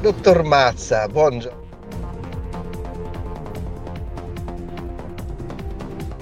Dottor 0.00 0.44
Mazza, 0.44 1.08
buongiorno. 1.08 1.67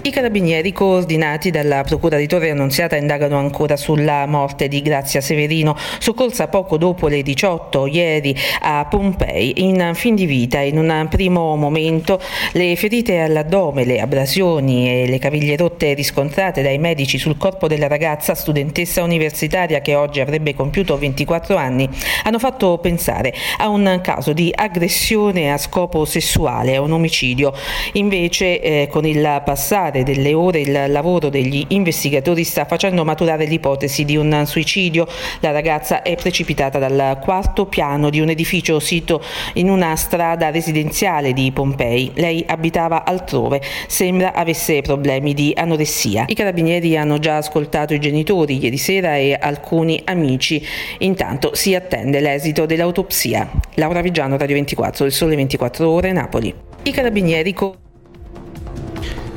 I 0.06 0.10
carabinieri 0.10 0.70
coordinati 0.70 1.50
dalla 1.50 1.82
Procura 1.82 2.16
di 2.16 2.28
Torre 2.28 2.50
Annunziata 2.50 2.94
indagano 2.94 3.38
ancora 3.38 3.76
sulla 3.76 4.24
morte 4.26 4.68
di 4.68 4.80
Grazia 4.80 5.20
Severino, 5.20 5.76
soccorsa 5.98 6.46
poco 6.46 6.76
dopo 6.76 7.08
le 7.08 7.22
18 7.22 7.86
ieri 7.86 8.32
a 8.60 8.86
Pompei 8.88 9.64
in 9.64 9.90
fin 9.94 10.14
di 10.14 10.26
vita. 10.26 10.60
In 10.60 10.78
un 10.78 11.08
primo 11.10 11.56
momento 11.56 12.20
le 12.52 12.76
ferite 12.76 13.18
all'addome, 13.18 13.84
le 13.84 13.98
abrasioni 13.98 14.88
e 14.88 15.08
le 15.08 15.18
caviglie 15.18 15.56
rotte 15.56 15.92
riscontrate 15.94 16.62
dai 16.62 16.78
medici 16.78 17.18
sul 17.18 17.36
corpo 17.36 17.66
della 17.66 17.88
ragazza 17.88 18.36
studentessa 18.36 19.02
universitaria 19.02 19.80
che 19.80 19.96
oggi 19.96 20.20
avrebbe 20.20 20.54
compiuto 20.54 20.96
24 20.96 21.56
anni 21.56 21.90
hanno 22.22 22.38
fatto 22.38 22.78
pensare 22.78 23.34
a 23.58 23.68
un 23.68 23.98
caso 24.04 24.32
di 24.32 24.52
aggressione 24.54 25.52
a 25.52 25.58
scopo 25.58 26.04
sessuale, 26.04 26.76
a 26.76 26.80
un 26.80 26.92
omicidio. 26.92 27.52
Invece 27.94 28.60
eh, 28.60 28.88
con 28.88 29.04
il 29.04 29.42
passare 29.44 29.94
passare 29.96 30.02
delle 30.02 30.34
ore 30.34 30.60
il 30.60 30.84
lavoro 30.88 31.28
degli 31.28 31.64
investigatori 31.68 32.44
sta 32.44 32.64
facendo 32.66 33.04
maturare 33.04 33.46
l'ipotesi 33.46 34.04
di 34.04 34.16
un 34.16 34.42
suicidio. 34.44 35.06
La 35.40 35.50
ragazza 35.50 36.02
è 36.02 36.14
precipitata 36.16 36.78
dal 36.78 37.18
quarto 37.22 37.66
piano 37.66 38.10
di 38.10 38.20
un 38.20 38.28
edificio 38.28 38.78
sito 38.80 39.22
in 39.54 39.70
una 39.70 39.96
strada 39.96 40.50
residenziale 40.50 41.32
di 41.32 41.50
Pompei. 41.52 42.10
Lei 42.14 42.44
abitava 42.46 43.04
altrove, 43.04 43.62
sembra 43.86 44.34
avesse 44.34 44.82
problemi 44.82 45.32
di 45.32 45.52
anoressia. 45.56 46.24
I 46.26 46.34
carabinieri 46.34 46.96
hanno 46.96 47.18
già 47.18 47.38
ascoltato 47.38 47.94
i 47.94 48.00
genitori 48.00 48.62
ieri 48.62 48.78
sera 48.78 49.16
e 49.16 49.36
alcuni 49.38 50.00
amici. 50.04 50.62
Intanto 50.98 51.54
si 51.54 51.74
attende 51.74 52.20
l'esito 52.20 52.66
dell'autopsia. 52.66 53.48
Laura 53.74 54.00
Vigiano, 54.00 54.36
Radio 54.36 54.56
24, 54.56 55.04
del 55.04 55.12
Sole 55.12 55.36
24 55.36 55.88
Ore, 55.88 56.12
Napoli. 56.12 56.54
I 56.82 56.90
carabinieri 56.90 57.52
co- 57.52 57.85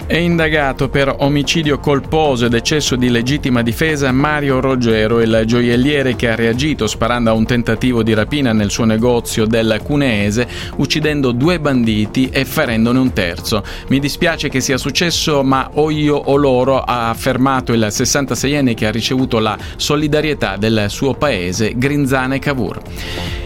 è 0.09 0.17
indagato 0.17 0.89
per 0.89 1.13
omicidio 1.19 1.77
colposo 1.77 2.47
ed 2.47 2.55
eccesso 2.55 2.95
di 2.95 3.09
legittima 3.09 3.61
difesa 3.61 4.11
Mario 4.11 4.59
Rogero, 4.59 5.21
il 5.21 5.43
gioielliere 5.45 6.15
che 6.15 6.31
ha 6.31 6.35
reagito 6.35 6.87
sparando 6.87 7.29
a 7.29 7.33
un 7.33 7.45
tentativo 7.45 8.01
di 8.01 8.15
rapina 8.15 8.51
nel 8.51 8.71
suo 8.71 8.85
negozio 8.85 9.45
del 9.45 9.79
Cuneese, 9.83 10.47
uccidendo 10.77 11.31
due 11.31 11.59
banditi 11.59 12.27
e 12.31 12.43
ferendone 12.43 12.97
un 12.97 13.13
terzo. 13.13 13.63
Mi 13.89 13.99
dispiace 13.99 14.49
che 14.49 14.61
sia 14.61 14.77
successo, 14.77 15.43
ma 15.43 15.69
o 15.75 15.91
io 15.91 16.15
o 16.15 16.35
loro, 16.37 16.81
ha 16.81 17.09
affermato 17.09 17.71
il 17.71 17.85
66enne 17.87 18.73
che 18.73 18.87
ha 18.87 18.91
ricevuto 18.91 19.37
la 19.37 19.55
solidarietà 19.75 20.57
del 20.57 20.85
suo 20.87 21.13
paese, 21.13 21.73
Grinzane 21.77 22.39
Cavour. 22.39 22.81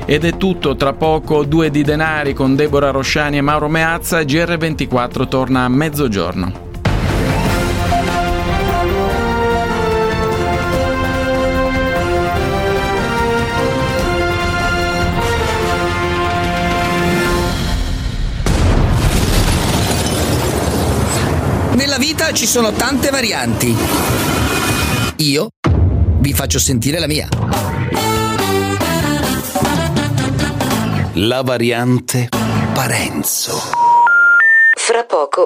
Ed 0.05 0.23
è 0.23 0.37
tutto, 0.37 0.77
tra 0.77 0.93
poco 0.93 1.43
due 1.43 1.69
di 1.69 1.83
denari 1.83 2.33
con 2.33 2.55
Deborah 2.55 2.91
Rosciani 2.91 3.37
e 3.37 3.41
Mauro 3.41 3.67
Meazza, 3.67 4.21
GR24 4.21 5.27
torna 5.27 5.65
a 5.65 5.69
mezzogiorno. 5.69 6.52
Ci 22.33 22.47
sono 22.47 22.71
tante 22.71 23.11
varianti. 23.11 23.75
Io 25.17 25.49
vi 26.19 26.33
faccio 26.33 26.57
sentire 26.57 26.99
la 26.99 27.05
mia. 27.05 27.27
La 31.13 31.43
variante 31.43 32.29
Parenzo. 32.73 33.55
Fra 34.75 35.03
poco 35.05 35.45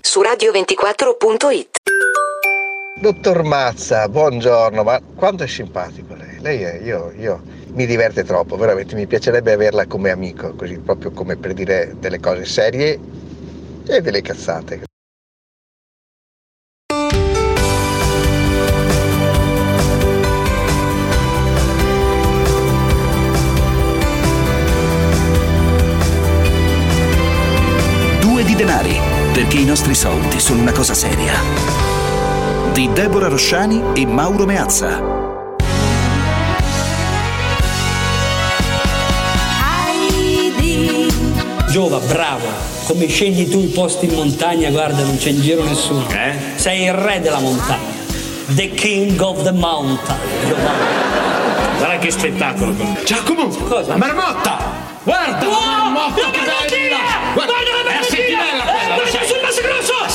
su 0.00 0.20
radio24.it. 0.20 1.78
Dottor 3.00 3.42
Mazza, 3.42 4.08
buongiorno, 4.08 4.84
ma 4.84 5.00
quanto 5.16 5.42
è 5.42 5.48
simpatico 5.48 6.14
lei. 6.14 6.38
Lei 6.40 6.62
è, 6.62 6.80
io, 6.84 7.12
io 7.18 7.42
mi 7.72 7.86
diverte 7.86 8.22
troppo, 8.22 8.56
veramente 8.56 8.94
mi 8.94 9.06
piacerebbe 9.06 9.52
averla 9.52 9.86
come 9.86 10.10
amico, 10.10 10.54
così 10.54 10.78
proprio 10.78 11.10
come 11.10 11.36
per 11.36 11.54
dire 11.54 11.96
delle 11.98 12.20
cose 12.20 12.44
serie 12.44 12.98
e 13.86 14.00
delle 14.00 14.22
cazzate. 14.22 14.89
Perché 29.90 29.94
i 29.94 29.94
nostri 29.94 29.94
soldi 29.94 30.40
sono 30.40 30.60
una 30.60 30.72
cosa 30.72 30.94
seria. 30.94 31.32
Di 32.72 32.90
Deborah 32.92 33.28
Rosciani 33.28 33.82
e 33.94 34.06
Mauro 34.06 34.46
Meazza. 34.46 35.18
Giova, 41.68 41.98
bravo. 41.98 42.46
Come 42.86 43.06
scegli 43.06 43.48
tu 43.48 43.60
i 43.60 43.66
posti 43.66 44.06
in 44.06 44.14
montagna, 44.14 44.70
guarda, 44.70 45.02
non 45.04 45.16
c'è 45.16 45.30
in 45.30 45.40
giro 45.40 45.62
nessuno. 45.62 46.08
Eh? 46.10 46.36
Sei 46.56 46.84
il 46.84 46.92
re 46.92 47.20
della 47.20 47.38
montagna. 47.38 47.98
The 48.48 48.70
king 48.70 49.20
of 49.20 49.42
the 49.42 49.52
mountain. 49.52 50.16
Giova. 50.46 50.70
Guarda 51.78 51.98
che 51.98 52.10
spettacolo. 52.10 52.74
Giacomo! 53.04 53.46
Cosa? 53.46 53.90
La 53.90 53.96
marmotta! 53.96 54.58
Guarda! 55.04 55.46
Wow! 55.46 55.54
la 55.54 55.90
marmotta 55.90 56.49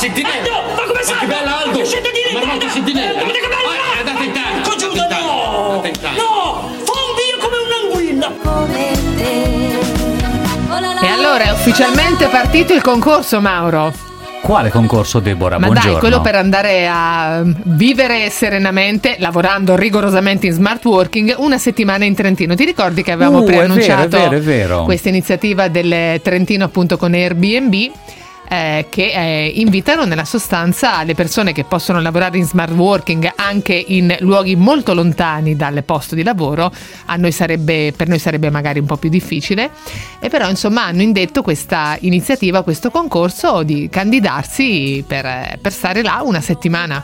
sentinella! 0.06 0.36
Aldo, 0.36 0.74
ma 0.76 0.84
come 0.86 1.00
Ma 1.00 1.04
salta? 1.06 1.20
che 1.20 1.26
bella 1.28 1.52
Aldo! 1.64 1.78
Ma 1.80 1.86
scende 1.86 2.10
di 2.12 2.22
lì, 2.26 2.34
Marmotta 2.34 2.56
guarda! 2.56 2.74
sentinella! 2.74 3.20
Eh, 3.20 3.24
guarda 3.26 3.40
che 3.40 3.50
bella! 3.56 3.70
Ah, 3.76 3.96
è 3.96 4.00
andata 4.00 4.24
in 4.24 4.32
È 4.32 4.38
andata 4.46 4.84
in 4.86 4.92
Italia. 4.92 5.18
È 5.18 5.22
no! 5.26 5.66
andata 5.66 5.88
in 5.88 5.94
Italia. 5.96 6.22
No! 6.22 6.36
Fondi 6.86 7.24
io 7.30 7.38
come 7.42 7.58
un'anguilla! 7.66 8.30
E 11.02 11.08
allora 11.08 11.44
è 11.44 11.52
ufficialmente 11.52 12.28
partito 12.28 12.74
il 12.74 12.82
concorso, 12.82 13.40
Mauro. 13.42 13.94
Quale 14.42 14.70
concorso, 14.70 15.20
Deborah? 15.20 15.58
Ma 15.58 15.66
Buongiorno. 15.66 15.92
dai, 15.94 16.00
quello 16.00 16.22
per 16.22 16.36
andare 16.36 16.88
a 16.88 17.42
vivere 17.44 18.30
serenamente, 18.30 19.16
lavorando 19.18 19.76
rigorosamente 19.76 20.46
in 20.46 20.52
smart 20.54 20.86
working, 20.86 21.34
una 21.38 21.58
settimana 21.58 22.06
in 22.06 22.14
Trentino. 22.14 22.54
Ti 22.54 22.64
ricordi 22.64 23.02
che 23.02 23.12
avevamo 23.12 23.40
Uh, 23.40 23.42
è 23.42 23.46
vero, 23.46 23.58
preannunciato 23.58 24.16
è 24.18 24.20
vero, 24.20 24.36
è 24.38 24.40
vero. 24.42 24.84
questa 24.84 25.10
iniziativa 25.10 25.68
del 25.68 26.22
Trentino 26.22 26.64
appunto 26.64 26.96
con 26.96 27.14
Airbnb? 27.14 27.92
Eh, 28.48 28.88
che 28.90 29.12
eh, 29.12 29.52
invitano 29.56 30.06
nella 30.06 30.26
sostanza 30.26 31.04
le 31.04 31.16
persone 31.16 31.52
che 31.54 31.64
possono 31.64 32.00
lavorare 32.02 32.38
in 32.38 32.46
smart 32.46 32.72
working 32.72 33.32
anche 33.36 33.74
in 33.74 34.16
luoghi 34.20 34.56
molto 34.56 34.94
lontani 34.94 35.56
dal 35.56 35.84
posto 35.84 36.16
di 36.16 36.24
lavoro. 36.24 36.72
A 37.06 37.16
noi 37.16 37.32
sarebbe, 37.32 37.94
per 37.96 38.08
noi 38.08 38.20
sarebbe 38.20 38.50
magari 38.50 38.80
un 38.80 38.86
po' 38.86 38.98
più 38.98 39.10
difficile, 39.10 39.70
e 40.20 40.30
però 40.30 40.50
insomma 40.50 40.86
hanno 40.86 41.02
indetto 41.02 41.42
questa 41.42 41.98
iniziativa, 42.02 42.64
questo 42.64 42.90
concorso 42.90 43.64
di 43.64 43.88
candidarsi 43.90 45.04
per, 45.08 45.26
eh, 45.26 45.60
per 45.62 45.72
stare 45.72 46.02
là 46.02 46.22
una 46.24 46.42
settimana. 46.42 47.04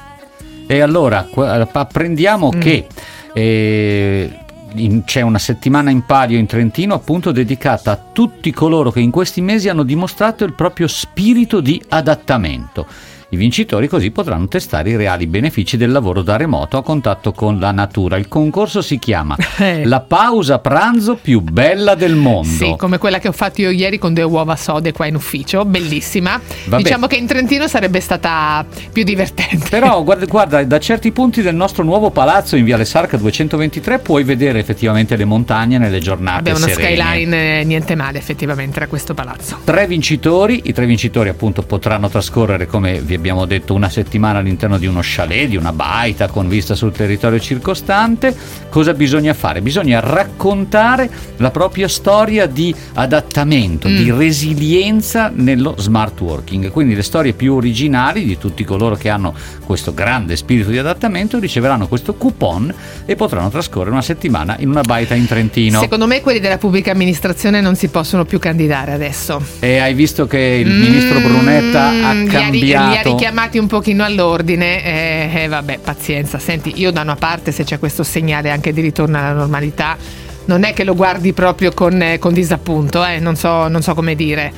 E 0.68 0.80
allora 0.80 1.28
apprendiamo 1.72 2.52
Mm. 2.56 2.60
che 2.60 2.88
eh, 3.34 4.30
in- 4.76 5.04
c'è 5.04 5.22
una 5.22 5.40
settimana 5.40 5.90
in 5.90 6.06
palio 6.06 6.38
in 6.38 6.46
Trentino 6.46 6.94
appunto 6.94 7.32
dedicata 7.32 7.92
a 7.92 8.00
tutti 8.12 8.52
coloro 8.52 8.92
che 8.92 9.00
in 9.00 9.12
questi 9.12 9.42
mesi 9.42 9.70
hanno 9.70 9.84
dimostrato 9.84 10.44
il 10.44 10.54
proprio 10.54 10.88
spirito 10.88 11.60
di 11.60 11.82
adattamento. 11.90 12.86
I 13.34 13.38
vincitori 13.38 13.88
così 13.88 14.12
potranno 14.12 14.50
testare 14.50 14.90
i 14.90 14.98
reali 14.98 15.26
benefici 15.26 15.78
del 15.78 15.90
lavoro 15.90 16.22
da 16.22 16.36
remoto 16.36 16.76
a 16.76 16.84
contatto 16.84 17.32
con 17.32 17.60
la 17.60 17.72
natura. 17.72 18.18
Il 18.18 18.28
concorso 18.28 18.82
si 18.82 19.00
chiama 19.00 19.38
Eh. 19.58 19.86
La 19.86 20.00
pausa 20.02 20.60
pranzo 20.60 21.16
più 21.22 21.40
bella 21.40 21.94
del 21.96 22.16
mondo. 22.16 22.50
Sì, 22.50 22.74
come 22.78 22.98
quella 22.98 23.20
che 23.20 23.28
ho 23.28 23.32
fatto 23.32 23.62
io 23.62 23.70
ieri 23.70 24.00
con 24.00 24.14
due 24.14 24.24
uova 24.24 24.56
sode 24.56 24.92
qua 24.92 25.06
in 25.06 25.16
ufficio, 25.16 25.64
bellissima. 25.66 26.40
Vabbè. 26.66 26.82
Diciamo 26.82 27.08
che 27.08 27.16
in 27.16 27.28
Trentino 27.28 27.68
sarebbe 27.68 28.00
stata 28.00 28.66
più 28.92 29.04
divertente. 29.04 29.70
Però 29.70 30.02
guarda, 30.04 30.26
guarda, 30.26 30.64
da 30.64 30.80
certi 30.80 31.12
punti 31.12 31.42
del 31.42 31.56
nostro 31.56 31.84
nuovo 31.84 32.10
palazzo 32.10 32.56
in 32.56 32.66
Viale 32.66 32.86
Sarca 32.86 33.18
223 33.18 34.00
puoi 34.00 34.24
vedere 34.24 34.60
effettivamente 34.60 35.16
le 35.16 35.26
montagne 35.26 35.78
nelle 35.78 36.00
giornate 36.00 36.40
Abbiamo 36.40 36.58
una 36.58 36.68
serene. 36.68 36.96
skyline 36.96 37.60
eh, 37.60 37.64
niente 37.64 37.96
male 37.96 38.18
effettivamente 38.18 38.80
da 38.80 38.88
questo 38.88 39.14
palazzo. 39.14 39.60
Tre 39.64 39.86
vincitori, 39.88 40.62
i 40.66 40.74
tre 40.74 40.86
vincitori 40.86 41.30
appunto 41.30 41.62
potranno 41.62 42.10
trascorrere 42.10 42.66
come 42.66 42.94
vi 42.94 43.14
abbiamo 43.14 43.21
detto 43.46 43.74
una 43.74 43.90
settimana 43.90 44.40
all'interno 44.40 44.78
di 44.78 44.86
uno 44.86 45.00
chalet, 45.02 45.50
di 45.50 45.56
una 45.56 45.72
baita 45.72 46.28
con 46.28 46.48
vista 46.48 46.76
sul 46.76 46.92
territorio 46.92 47.40
circostante. 47.40 48.36
Cosa 48.70 48.94
bisogna 48.94 49.34
fare? 49.34 49.62
Bisogna 49.62 50.00
raccontare 50.00 51.10
la 51.38 51.52
propria 51.52 51.88
storia 51.88 52.46
di 52.46 52.74
adattamento, 52.94 53.88
mm. 53.88 53.96
di 53.96 54.12
resilienza 54.12 55.32
nello 55.34 55.76
smart 55.78 56.20
working. 56.22 56.72
Quindi 56.72 56.96
le 56.96 57.04
storie 57.04 57.34
più 57.34 57.56
originali 57.56 58.24
di 58.24 58.38
tutti 58.38 58.64
coloro 58.64 58.96
che 58.96 59.10
hanno 59.10 59.34
questo 59.66 59.94
grande 59.94 60.36
spirito 60.36 60.70
di 60.70 60.78
adattamento 60.78 61.40
riceveranno 61.40 61.88
questo 61.88 62.14
coupon 62.16 62.74
e 63.06 63.16
potranno 63.16 63.50
trascorrere 63.50 63.92
una 63.92 64.02
settimana 64.02 64.56
in 64.60 64.70
una 64.70 64.82
baita 64.82 65.16
in 65.16 65.28
Trentino. 65.28 65.80
Secondo 65.80 66.08
me 66.08 66.22
quelli 66.22 66.40
della 66.40 66.58
pubblica 66.58 66.92
amministrazione 66.92 67.62
non 67.62 67.76
si 67.76 67.88
possono 67.88 68.26
più 68.26 68.40
candidare 68.40 68.92
adesso. 68.92 69.42
E 69.60 69.78
hai 69.78 69.94
visto 69.94 70.28
che 70.28 70.62
il 70.66 70.72
mm, 70.72 70.82
ministro 70.82 71.20
Brunetta 71.20 71.90
ha 71.90 72.24
cambiato. 72.26 73.11
Ha 73.12 73.16
richiamati 73.16 73.58
un 73.58 73.68
pochino 73.68 74.04
all'ordine 74.04 74.84
eh, 74.84 75.44
eh, 75.44 75.48
vabbè, 75.48 75.80
pazienza. 75.80 76.40
Senti, 76.40 76.74
io 76.76 76.92
da 76.92 77.02
una 77.02 77.16
parte 77.16 77.52
se 77.52 77.64
c'è 77.64 77.80
questo 77.80 78.04
segnale 78.04 78.50
anche 78.50 78.74
di 78.74 78.82
ritorno 78.82 79.18
alla 79.18 79.34
normalità, 79.34 79.98
non 80.46 80.64
è 80.64 80.74
che 80.74 80.84
lo 80.84 80.96
guardi 80.96 81.34
proprio 81.34 81.72
con, 81.72 82.02
eh, 82.02 82.20
con 82.20 82.34
disappunto, 82.34 83.06
eh, 83.06 83.20
non, 83.20 83.36
so, 83.36 83.68
non 83.68 83.82
so 83.82 83.94
come 83.94 84.16
dire. 84.16 84.52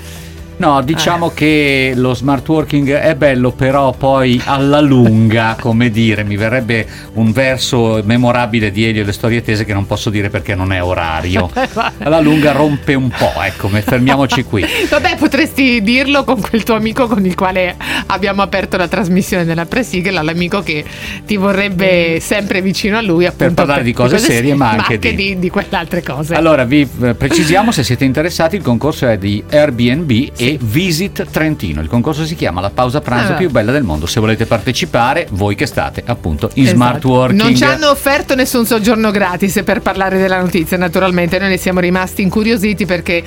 No, 0.58 0.82
diciamo 0.82 1.32
eh. 1.32 1.34
che 1.34 1.94
lo 1.96 2.14
smart 2.14 2.48
working 2.48 2.92
è 2.92 3.16
bello, 3.16 3.52
però 3.52 3.92
poi 3.92 4.42
alla 4.46 4.80
lunga, 4.80 5.56
come 5.60 5.90
dire, 5.90 6.24
mi 6.24 6.36
verrebbe 6.36 6.86
un 7.14 7.32
verso 7.32 8.02
memorabile 8.04 8.72
di 8.72 8.86
Elio 8.86 9.02
e 9.02 9.06
le 9.06 9.12
storie 9.12 9.42
tese 9.42 9.66
che 9.66 9.74
non 9.74 9.86
posso 9.86 10.10
dire 10.10 10.30
perché 10.30 10.56
non 10.56 10.72
è 10.72 10.84
orario. 10.84 11.50
Alla 12.04 12.20
lunga 12.20 12.52
rompe 12.52 12.94
un 12.94 13.10
po', 13.10 13.34
ecco, 13.42 13.68
fermiamoci 13.68 14.44
qui. 14.44 14.66
Vabbè, 14.90 15.16
potresti 15.18 15.82
dirlo 15.82 16.24
con 16.24 16.40
quel 16.40 16.64
tuo 16.64 16.76
amico 16.76 17.08
con 17.08 17.26
il 17.26 17.36
quale 17.36 17.76
abbiamo 18.08 18.42
aperto 18.42 18.78
la 18.78 18.88
trasmissione 18.88 19.46
della 19.46 19.66
pre-sigla, 19.66 20.22
l'amico 20.22 20.62
che 20.62 20.84
ti 21.26 21.36
vorrebbe 21.38 22.20
sempre 22.20 22.62
vicino 22.62 22.98
a 22.98 23.02
lui 23.02 23.30
per 23.36 23.54
parlare 23.54 23.82
per, 23.82 23.90
di 23.90 23.94
cose, 23.94 24.16
cose 24.16 24.26
serie, 24.26 24.56
ma 24.56 24.72
anche, 24.72 24.98
di... 25.00 25.16
Di, 25.16 25.40
di 25.40 25.50
quelle 25.50 25.68
altre 25.72 26.04
cose. 26.04 26.36
Allora, 26.36 26.64
vi 26.64 26.88
eh, 27.02 27.14
precisiamo 27.14 27.72
se 27.72 27.84
siete 27.84 28.04
interessati, 28.04 28.56
il 28.56 28.64
concorso 28.64 29.08
è 29.08 29.18
di 29.18 29.44
Airbnb 29.50 30.12
e 30.44 30.57
Visit 30.60 31.25
Trentino. 31.31 31.80
Il 31.80 31.88
concorso 31.88 32.25
si 32.25 32.36
chiama 32.36 32.60
La 32.60 32.69
pausa 32.69 33.00
pranzo 33.00 33.31
ah. 33.31 33.36
più 33.36 33.50
bella 33.50 33.72
del 33.72 33.84
mondo. 33.84 34.06
Se 34.06 34.19
volete 34.19 34.45
partecipare, 34.45 35.25
voi 35.31 35.56
che 35.56 35.66
state 35.66 36.04
appunto 36.06 36.50
in 36.56 36.63
esatto. 36.63 36.75
smart 36.75 37.04
working. 37.06 37.42
Non 37.42 37.56
ci 37.56 37.63
hanno 37.63 37.90
offerto 37.90 38.36
nessun 38.36 38.66
soggiorno 38.66 39.10
gratis 39.10 39.62
per 39.63 39.81
parlare 39.81 40.18
della 40.18 40.42
notizia, 40.42 40.75
naturalmente. 40.75 41.40
Noi 41.40 41.48
ne 41.48 41.57
siamo 41.57 41.80
rimasti 41.80 42.24
incuriositi 42.24 42.86
perché 42.86 43.24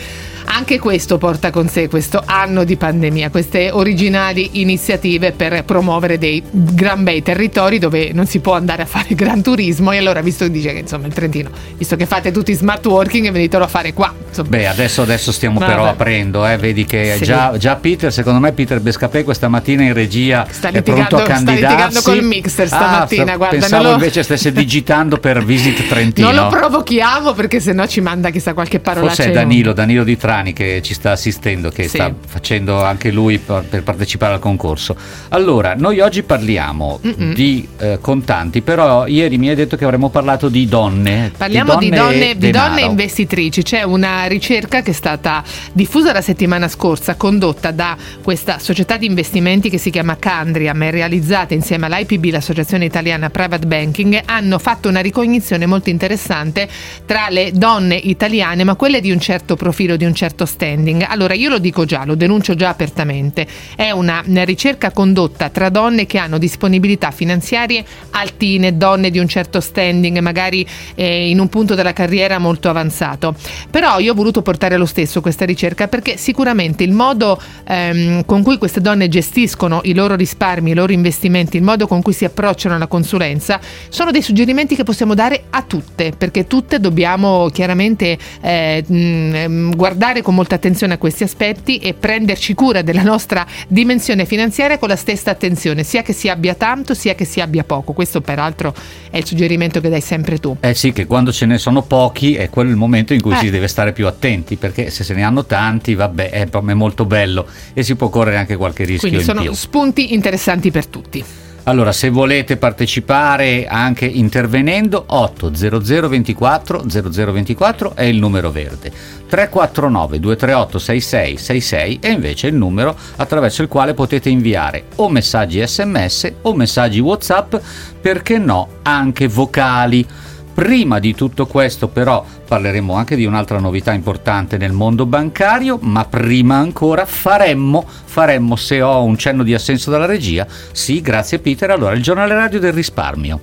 anche 0.46 0.78
questo 0.78 1.18
porta 1.18 1.50
con 1.50 1.68
sé 1.68 1.88
questo 1.88 2.22
anno 2.24 2.64
di 2.64 2.76
pandemia, 2.76 3.30
queste 3.30 3.70
originali 3.70 4.60
iniziative 4.60 5.32
per 5.32 5.64
promuovere 5.64 6.18
dei 6.18 6.42
gran 6.50 7.02
bei 7.02 7.22
territori 7.22 7.78
dove 7.78 8.12
non 8.12 8.26
si 8.26 8.40
può 8.40 8.54
andare 8.54 8.82
a 8.82 8.86
fare 8.86 9.14
gran 9.16 9.42
turismo 9.42 9.92
e 9.92 9.98
allora 9.98 10.20
visto 10.20 10.44
che 10.44 10.50
dice 10.50 10.72
che 10.72 10.80
insomma 10.80 11.06
il 11.06 11.12
Trentino, 11.12 11.50
visto 11.76 11.96
che 11.96 12.06
fate 12.06 12.30
tutti 12.30 12.52
smart 12.52 12.84
working, 12.86 13.30
venitelo 13.30 13.64
a 13.64 13.68
fare 13.68 13.92
qua. 13.92 14.12
Insomma. 14.28 14.48
Beh, 14.48 14.66
adesso, 14.68 15.02
adesso 15.02 15.32
stiamo 15.32 15.58
Vabbè. 15.58 15.72
però 15.72 15.88
aprendo, 15.88 16.46
eh? 16.46 16.56
vedi 16.56 16.84
che 16.84 17.05
sì. 17.16 17.24
già, 17.24 17.56
già, 17.56 17.76
Peter, 17.76 18.12
secondo 18.12 18.40
me 18.40 18.52
Peter 18.52 18.80
Bescapè 18.80 19.24
questa 19.24 19.48
mattina 19.48 19.82
in 19.82 19.92
regia 19.92 20.46
sta 20.50 20.70
è 20.70 20.82
pronto 20.82 21.16
a 21.16 21.22
candidarsi. 21.22 21.62
Sta 21.62 21.68
litigando 21.68 22.02
col 22.02 22.22
mixer 22.22 22.66
stamattina, 22.66 23.32
ah, 23.32 23.36
guarda. 23.36 23.56
Pensavo 23.56 23.82
lo... 23.84 23.92
invece 23.92 24.22
stesse 24.22 24.52
digitando 24.52 25.18
per 25.18 25.44
Visit 25.44 25.86
Trentino. 25.86 26.30
Non 26.30 26.44
lo 26.44 26.48
provochiamo 26.48 27.32
perché 27.32 27.60
sennò 27.60 27.86
ci 27.86 28.00
manda 28.00 28.30
chissà 28.30 28.54
qualche 28.54 28.80
parola. 28.80 29.08
Forse 29.08 29.26
è 29.26 29.30
Danilo, 29.30 29.72
Danilo 29.72 30.04
di 30.04 30.16
Trani 30.16 30.52
che 30.52 30.80
ci 30.82 30.94
sta 30.94 31.12
assistendo, 31.12 31.70
che 31.70 31.84
sì. 31.84 31.96
sta 31.96 32.12
facendo 32.26 32.82
anche 32.82 33.10
lui 33.10 33.38
per, 33.38 33.64
per, 33.68 33.82
partecipare 33.82 34.34
al 34.34 34.40
concorso. 34.40 34.96
Allora, 35.28 35.74
noi 35.76 36.00
oggi 36.00 36.22
parliamo 36.22 37.00
Mm-mm. 37.04 37.32
di 37.34 37.66
eh, 37.78 37.98
contanti, 38.00 38.62
però 38.62 39.06
ieri 39.06 39.38
mi 39.38 39.48
hai 39.48 39.54
detto 39.54 39.76
che 39.76 39.84
avremmo 39.84 40.08
parlato 40.08 40.48
di 40.48 40.66
donne. 40.66 41.32
Parliamo 41.36 41.76
di 41.76 41.90
donne, 41.90 42.12
di 42.12 42.18
donne, 42.18 42.36
di 42.36 42.50
donne 42.50 42.80
investitrici. 42.82 43.62
C'è 43.62 43.82
una 43.82 44.24
ricerca 44.26 44.82
che 44.82 44.90
è 44.90 44.94
stata 44.94 45.42
diffusa 45.72 46.12
la 46.12 46.20
settimana 46.20 46.68
scorsa, 46.68 46.95
condotta 47.16 47.70
da 47.70 47.96
questa 48.22 48.58
società 48.58 48.96
di 48.96 49.06
investimenti 49.06 49.70
che 49.70 49.78
si 49.78 49.90
chiama 49.90 50.16
Candriam, 50.16 50.82
è 50.82 50.90
realizzata 50.90 51.54
insieme 51.54 51.87
all'IPB, 51.87 52.26
l'Associazione 52.26 52.84
Italiana 52.84 53.31
Private 53.31 53.66
Banking. 53.66 54.22
Hanno 54.25 54.58
fatto 54.58 54.88
una 54.88 55.00
ricognizione 55.00 55.66
molto 55.66 55.90
interessante 55.90 56.69
tra 57.04 57.28
le 57.28 57.52
donne 57.52 57.94
italiane, 57.96 58.64
ma 58.64 58.75
quelle 58.75 59.00
di 59.00 59.10
un 59.10 59.20
certo 59.20 59.56
profilo, 59.56 59.96
di 59.96 60.04
un 60.04 60.14
certo 60.14 60.46
standing. 60.46 61.04
Allora, 61.08 61.34
io 61.34 61.50
lo 61.50 61.58
dico 61.58 61.84
già, 61.84 62.04
lo 62.04 62.14
denuncio 62.14 62.54
già 62.54 62.69
apertamente. 62.69 63.46
È 63.75 63.90
una 63.90 64.22
ricerca 64.44 64.90
condotta 64.90 65.50
tra 65.50 65.69
donne 65.69 66.06
che 66.06 66.19
hanno 66.19 66.38
disponibilità 66.38 67.10
finanziarie 67.10 67.84
altine, 68.10 68.76
donne 68.76 69.10
di 69.10 69.19
un 69.19 69.28
certo 69.28 69.60
standing, 69.60 70.19
magari 70.19 70.66
eh, 70.94 71.28
in 71.28 71.40
un 71.40 71.49
punto 71.49 71.75
della 71.75 71.92
carriera 71.92 72.38
molto 72.38 72.69
avanzato. 72.69 73.34
Però 73.70 73.99
io 73.99 74.12
ho 74.12 74.14
voluto 74.14 74.42
portare 74.42 74.76
lo 74.76 74.87
stesso 74.87 75.20
questa 75.20 75.44
ricerca 75.44 75.88
perché 75.88 76.16
sicuramente 76.16 76.85
il 76.86 76.92
modo 76.92 77.40
ehm, 77.66 78.24
con 78.24 78.42
cui 78.42 78.56
queste 78.58 78.80
donne 78.80 79.08
gestiscono 79.08 79.80
i 79.84 79.94
loro 79.94 80.14
risparmi, 80.14 80.70
i 80.70 80.74
loro 80.74 80.92
investimenti, 80.92 81.56
il 81.56 81.62
modo 81.62 81.86
con 81.86 82.00
cui 82.00 82.12
si 82.12 82.24
approcciano 82.24 82.74
alla 82.74 82.86
consulenza, 82.86 83.60
sono 83.88 84.10
dei 84.10 84.22
suggerimenti 84.22 84.74
che 84.76 84.84
possiamo 84.84 85.14
dare 85.14 85.44
a 85.50 85.62
tutte, 85.62 86.12
perché 86.16 86.46
tutte 86.46 86.80
dobbiamo 86.80 87.48
chiaramente 87.52 88.16
eh, 88.40 88.84
mh, 88.86 89.74
guardare 89.74 90.22
con 90.22 90.34
molta 90.34 90.54
attenzione 90.54 90.94
a 90.94 90.98
questi 90.98 91.24
aspetti 91.24 91.78
e 91.78 91.94
prenderci 91.94 92.54
cura 92.54 92.82
della 92.82 93.02
nostra 93.02 93.44
dimensione 93.68 94.24
finanziaria 94.24 94.78
con 94.78 94.88
la 94.88 94.96
stessa 94.96 95.30
attenzione, 95.30 95.82
sia 95.82 96.02
che 96.02 96.12
si 96.12 96.28
abbia 96.28 96.54
tanto 96.54 96.94
sia 96.94 97.14
che 97.14 97.24
si 97.24 97.40
abbia 97.40 97.64
poco. 97.64 97.92
Questo 97.92 98.20
peraltro 98.20 98.74
è 99.10 99.18
il 99.18 99.26
suggerimento 99.26 99.80
che 99.80 99.88
dai 99.88 100.00
sempre 100.00 100.38
tu. 100.38 100.56
Eh 100.60 100.74
sì, 100.74 100.92
che 100.92 101.06
quando 101.06 101.32
ce 101.32 101.46
ne 101.46 101.58
sono 101.58 101.82
pochi 101.82 102.34
è 102.34 102.48
quello 102.48 102.70
il 102.70 102.76
momento 102.76 103.12
in 103.12 103.20
cui 103.20 103.32
eh. 103.34 103.38
si 103.38 103.50
deve 103.50 103.68
stare 103.68 103.92
più 103.92 104.06
attenti, 104.06 104.56
perché 104.56 104.90
se 104.90 105.04
se 105.04 105.14
ne 105.14 105.22
hanno 105.22 105.44
tanti, 105.44 105.94
vabbè, 105.94 106.30
è, 106.30 106.48
è 106.48 106.72
molto 106.76 107.05
bello 107.05 107.46
e 107.73 107.82
si 107.82 107.96
può 107.96 108.08
correre 108.08 108.37
anche 108.37 108.56
qualche 108.56 108.84
rischio 108.84 109.08
Quindi 109.08 109.25
sono 109.25 109.40
più. 109.40 109.52
spunti 109.52 110.14
interessanti 110.14 110.70
per 110.70 110.87
tutti. 110.87 111.25
Allora, 111.69 111.90
se 111.90 112.11
volete 112.11 112.58
partecipare 112.58 113.67
anche 113.67 114.06
intervenendo, 114.06 115.02
800 115.05 116.08
24 116.08 116.84
0024 116.88 117.96
è 117.96 118.05
il 118.05 118.19
numero 118.19 118.52
verde. 118.52 118.93
349 119.28 120.20
238 120.20 120.78
6666 120.78 121.99
è 122.00 122.08
invece 122.08 122.46
il 122.46 122.55
numero 122.55 122.96
attraverso 123.17 123.62
il 123.62 123.69
quale 123.69 123.94
potete 123.94 124.28
inviare 124.28 124.84
o 124.96 125.08
messaggi 125.08 125.61
sms 125.67 126.34
o 126.43 126.55
messaggi 126.55 127.00
whatsapp, 127.00 127.56
perché 128.00 128.38
no, 128.38 128.69
anche 128.82 129.26
vocali. 129.26 130.06
Prima 130.56 130.98
di 130.98 131.14
tutto 131.14 131.44
questo 131.44 131.88
però 131.88 132.24
parleremo 132.48 132.94
anche 132.94 133.14
di 133.14 133.26
un'altra 133.26 133.58
novità 133.58 133.92
importante 133.92 134.56
nel 134.56 134.72
mondo 134.72 135.04
bancario, 135.04 135.78
ma 135.82 136.06
prima 136.06 136.56
ancora 136.56 137.04
faremmo, 137.04 137.84
faremmo 137.86 138.56
se 138.56 138.80
ho 138.80 139.04
un 139.04 139.18
cenno 139.18 139.42
di 139.42 139.52
assenso 139.52 139.90
dalla 139.90 140.06
regia, 140.06 140.46
sì 140.72 141.02
grazie 141.02 141.40
Peter, 141.40 141.70
allora 141.70 141.94
il 141.94 142.02
giornale 142.02 142.32
radio 142.32 142.58
del 142.58 142.72
risparmio. 142.72 143.38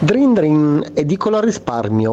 Drin 0.00 0.34
Drin, 0.34 0.90
edicola 0.94 1.38
risparmio. 1.38 2.10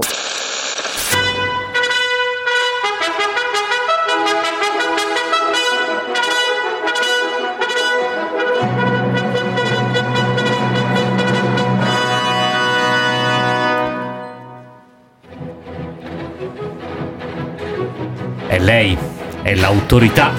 Lei, 18.67 18.97
è 19.43 19.55
l'autorità. 19.55 20.33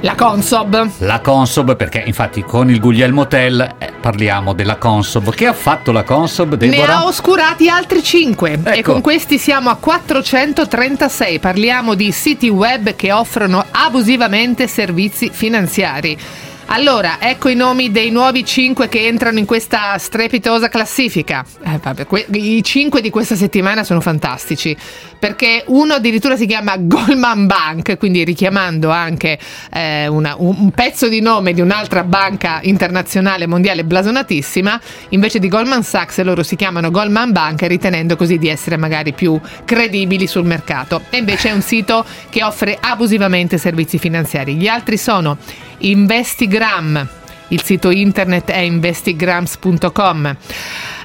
La 0.00 0.14
Consob. 0.14 0.90
La 0.98 1.20
Consob, 1.20 1.76
perché 1.76 2.02
infatti 2.04 2.42
con 2.42 2.68
il 2.68 2.78
Guglielmo 2.78 3.26
Tell 3.26 3.58
eh, 3.78 3.90
parliamo 3.98 4.52
della 4.52 4.76
Consob. 4.76 5.32
Che 5.32 5.46
ha 5.46 5.54
fatto 5.54 5.90
la 5.90 6.02
Consob, 6.02 6.56
Deborah? 6.56 6.86
Ne 6.86 6.92
ha 6.92 7.06
oscurati 7.06 7.70
altri 7.70 8.02
5 8.02 8.52
ecco. 8.52 8.68
e 8.68 8.82
con 8.82 9.00
questi 9.00 9.38
siamo 9.38 9.70
a 9.70 9.76
436. 9.76 11.38
Parliamo 11.38 11.94
di 11.94 12.12
siti 12.12 12.50
web 12.50 12.94
che 12.96 13.12
offrono 13.12 13.64
abusivamente 13.70 14.68
servizi 14.68 15.30
finanziari. 15.32 16.18
Allora, 16.66 17.18
ecco 17.20 17.50
i 17.50 17.54
nomi 17.54 17.90
dei 17.90 18.10
nuovi 18.10 18.44
5 18.44 18.88
che 18.88 19.06
entrano 19.06 19.38
in 19.38 19.44
questa 19.44 19.96
strepitosa 19.98 20.68
classifica. 20.68 21.44
Eh, 21.62 21.78
vabbè, 21.80 22.06
que- 22.06 22.26
I 22.32 22.62
5 22.62 23.00
di 23.00 23.10
questa 23.10 23.36
settimana 23.36 23.84
sono 23.84 24.00
fantastici, 24.00 24.74
perché 25.18 25.62
uno 25.66 25.94
addirittura 25.94 26.36
si 26.36 26.46
chiama 26.46 26.76
Goldman 26.78 27.46
Bank, 27.46 27.98
quindi 27.98 28.24
richiamando 28.24 28.90
anche 28.90 29.38
eh, 29.72 30.06
una, 30.08 30.34
un, 30.38 30.56
un, 30.58 30.70
pezzo 30.70 31.08
di 31.08 31.20
nome 31.20 31.52
di 31.52 31.60
un'altra 31.60 32.02
banca 32.02 32.60
internazionale 32.62 33.46
mondiale 33.46 33.84
blasonatissima, 33.84 34.80
invece 35.10 35.38
di 35.38 35.48
Goldman 35.48 35.82
Sachs 35.82 36.20
loro 36.22 36.42
si 36.42 36.56
chiamano 36.56 36.90
Goldman 36.90 37.30
Bank, 37.30 37.62
ritenendo 37.62 38.16
così 38.16 38.38
di 38.38 38.48
essere 38.48 38.76
magari 38.76 39.12
più 39.12 39.38
credibili 39.64 40.26
sul 40.26 40.44
mercato. 40.44 41.02
E 41.10 41.18
invece 41.18 41.50
è 41.50 41.52
un 41.52 41.62
sito 41.62 42.04
che 42.30 42.42
offre 42.42 42.78
abusivamente 42.80 43.58
servizi 43.58 43.98
finanziari. 43.98 44.54
Gli 44.54 44.66
altri 44.66 44.96
sono 44.96 45.36
Investigate 45.78 46.53
Investigram. 46.54 47.08
Il 47.48 47.62
sito 47.62 47.90
internet 47.90 48.50
è 48.50 48.58
investigrams.com. 48.58 50.36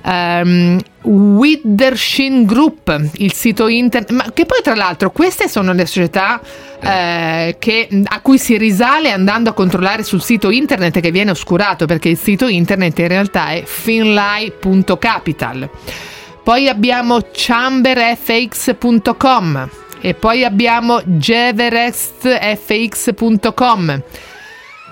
Um, 0.01 0.79
Widershin 1.01 2.45
Group, 2.45 3.09
il 3.17 3.33
sito 3.33 3.67
internet, 3.67 4.11
ma 4.11 4.31
che 4.33 4.45
poi 4.45 4.61
tra 4.63 4.73
l'altro 4.73 5.11
queste 5.11 5.49
sono 5.49 5.73
le 5.73 5.85
società 5.85 6.39
eh, 6.79 7.57
che, 7.59 7.89
a 8.05 8.21
cui 8.21 8.37
si 8.37 8.57
risale 8.57 9.11
andando 9.11 9.49
a 9.49 9.53
controllare 9.53 10.03
sul 10.03 10.21
sito 10.21 10.49
internet 10.49 11.01
che 11.01 11.11
viene 11.11 11.31
oscurato 11.31 11.85
perché 11.85 12.07
il 12.09 12.17
sito 12.17 12.47
internet 12.47 12.97
in 12.99 13.09
realtà 13.09 13.49
è 13.49 13.63
finlay.capital. 13.65 15.69
Poi 16.41 16.69
abbiamo 16.69 17.19
chamberfx.com 17.31 19.69
e 20.01 20.13
poi 20.13 20.45
abbiamo 20.45 21.01
jeverestfx.com. 21.03 24.03